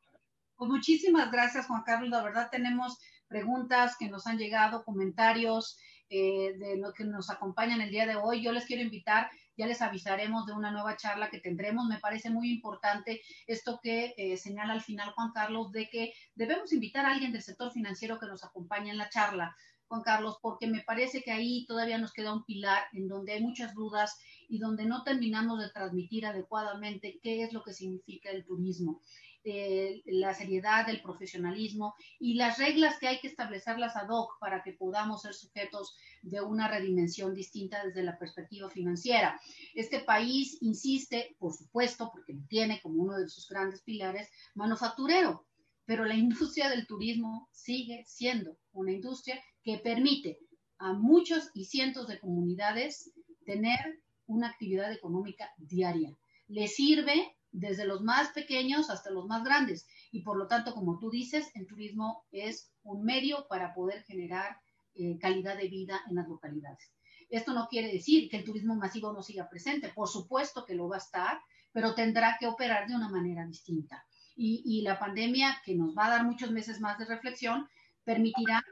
[0.56, 2.10] Pues muchísimas gracias, Juan Carlos.
[2.10, 5.78] La verdad tenemos preguntas que nos han llegado, comentarios
[6.10, 8.42] eh, de lo que nos acompañan el día de hoy.
[8.42, 11.86] Yo les quiero invitar, ya les avisaremos de una nueva charla que tendremos.
[11.86, 16.72] Me parece muy importante esto que eh, señala al final Juan Carlos, de que debemos
[16.72, 19.56] invitar a alguien del sector financiero que nos acompañe en la charla.
[19.88, 23.42] Juan Carlos, porque me parece que ahí todavía nos queda un pilar en donde hay
[23.42, 24.18] muchas dudas
[24.48, 29.00] y donde no terminamos de transmitir adecuadamente qué es lo que significa el turismo.
[29.44, 34.62] Eh, la seriedad, el profesionalismo y las reglas que hay que establecerlas ad hoc para
[34.62, 39.40] que podamos ser sujetos de una redimensión distinta desde la perspectiva financiera.
[39.74, 45.46] Este país insiste, por supuesto, porque tiene como uno de sus grandes pilares, manufacturero,
[45.88, 50.38] pero la industria del turismo sigue siendo una industria que permite
[50.76, 53.10] a muchos y cientos de comunidades
[53.46, 56.14] tener una actividad económica diaria.
[56.46, 59.86] Le sirve desde los más pequeños hasta los más grandes.
[60.12, 64.58] Y por lo tanto, como tú dices, el turismo es un medio para poder generar
[64.94, 66.92] eh, calidad de vida en las localidades.
[67.30, 70.86] Esto no quiere decir que el turismo masivo no siga presente, por supuesto que lo
[70.86, 71.40] va a estar,
[71.72, 74.04] pero tendrá que operar de una manera distinta.
[74.40, 77.68] Y, y la pandemia, que nos va a dar muchos meses más de reflexión,
[78.04, 78.64] permitirá,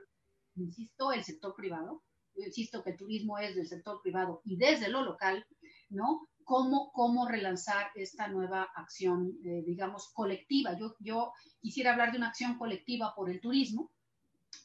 [0.54, 2.04] insisto, el sector privado,
[2.36, 5.44] insisto que el turismo es del sector privado y desde lo local,
[5.88, 6.28] ¿no?
[6.46, 10.78] cómo, cómo relanzar esta nueva acción, eh, digamos, colectiva.
[10.78, 13.90] Yo, yo quisiera hablar de una acción colectiva por el turismo.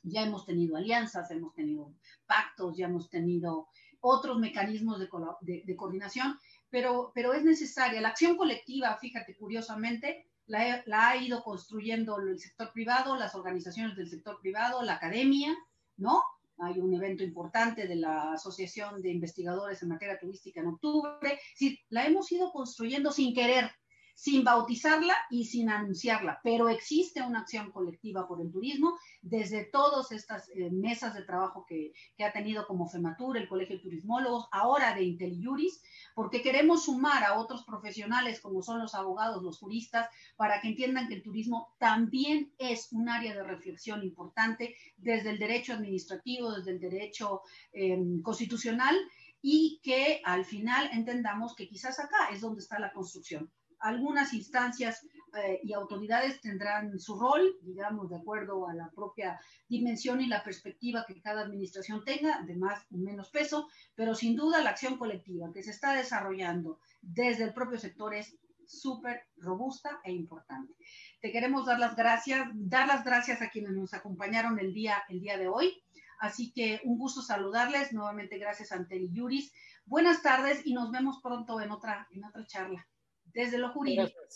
[0.04, 1.92] Ya hemos tenido alianzas, hemos tenido
[2.28, 3.68] pactos, ya hemos tenido
[4.00, 6.38] otros mecanismos de, de, coordinación,
[6.70, 8.00] pero, pero es necesaria.
[8.00, 13.96] La acción colectiva, fíjate, curiosamente, la, la, ha ido construyendo el sector privado, las organizaciones
[13.96, 15.56] del sector privado, la academia,
[15.98, 16.22] ¿no?
[16.62, 21.40] hay un evento importante de la Asociación de Investigadores en Materia Turística en octubre.
[21.56, 23.72] Sí, la hemos ido construyendo sin querer,
[24.16, 30.12] sin bautizarla y sin anunciarla, pero existe una acción colectiva por el turismo desde todas
[30.12, 31.94] estas eh, mesas de trabajo que,
[32.24, 35.82] ha tenido como FEMATUR, el Colegio de Turismólogos, ahora de IntelliJuris,
[36.14, 41.08] porque queremos sumar a otros profesionales como son los abogados, los juristas, para que entiendan
[41.08, 46.72] que el turismo también es un área de reflexión importante desde el derecho administrativo, desde
[46.72, 47.42] el derecho
[47.74, 48.96] eh, constitucional
[49.42, 53.52] y que al final entendamos que quizás acá es donde está la construcción
[53.82, 60.20] algunas instancias eh, y autoridades tendrán su rol, digamos, de acuerdo a la propia dimensión
[60.20, 64.62] y la perspectiva que cada administración tenga, de más o menos peso, pero sin duda
[64.62, 70.12] la acción colectiva que se está desarrollando desde el propio sector es súper robusta e
[70.12, 70.74] importante.
[71.22, 75.22] Te queremos dar las gracias, dar las gracias a quienes nos acompañaron el día, el
[75.22, 75.82] día de hoy.
[76.20, 77.94] Así que un gusto saludarles.
[77.94, 79.52] Nuevamente gracias a y Yuris.
[79.86, 82.88] Buenas tardes y nos vemos pronto en otra, en otra charla
[83.34, 84.12] desde lo jurídico.
[84.18, 84.36] Gracias.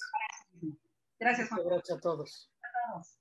[1.19, 1.61] Gracias, Juan.
[1.65, 2.51] Gracias a todos.
[2.61, 3.19] A todos.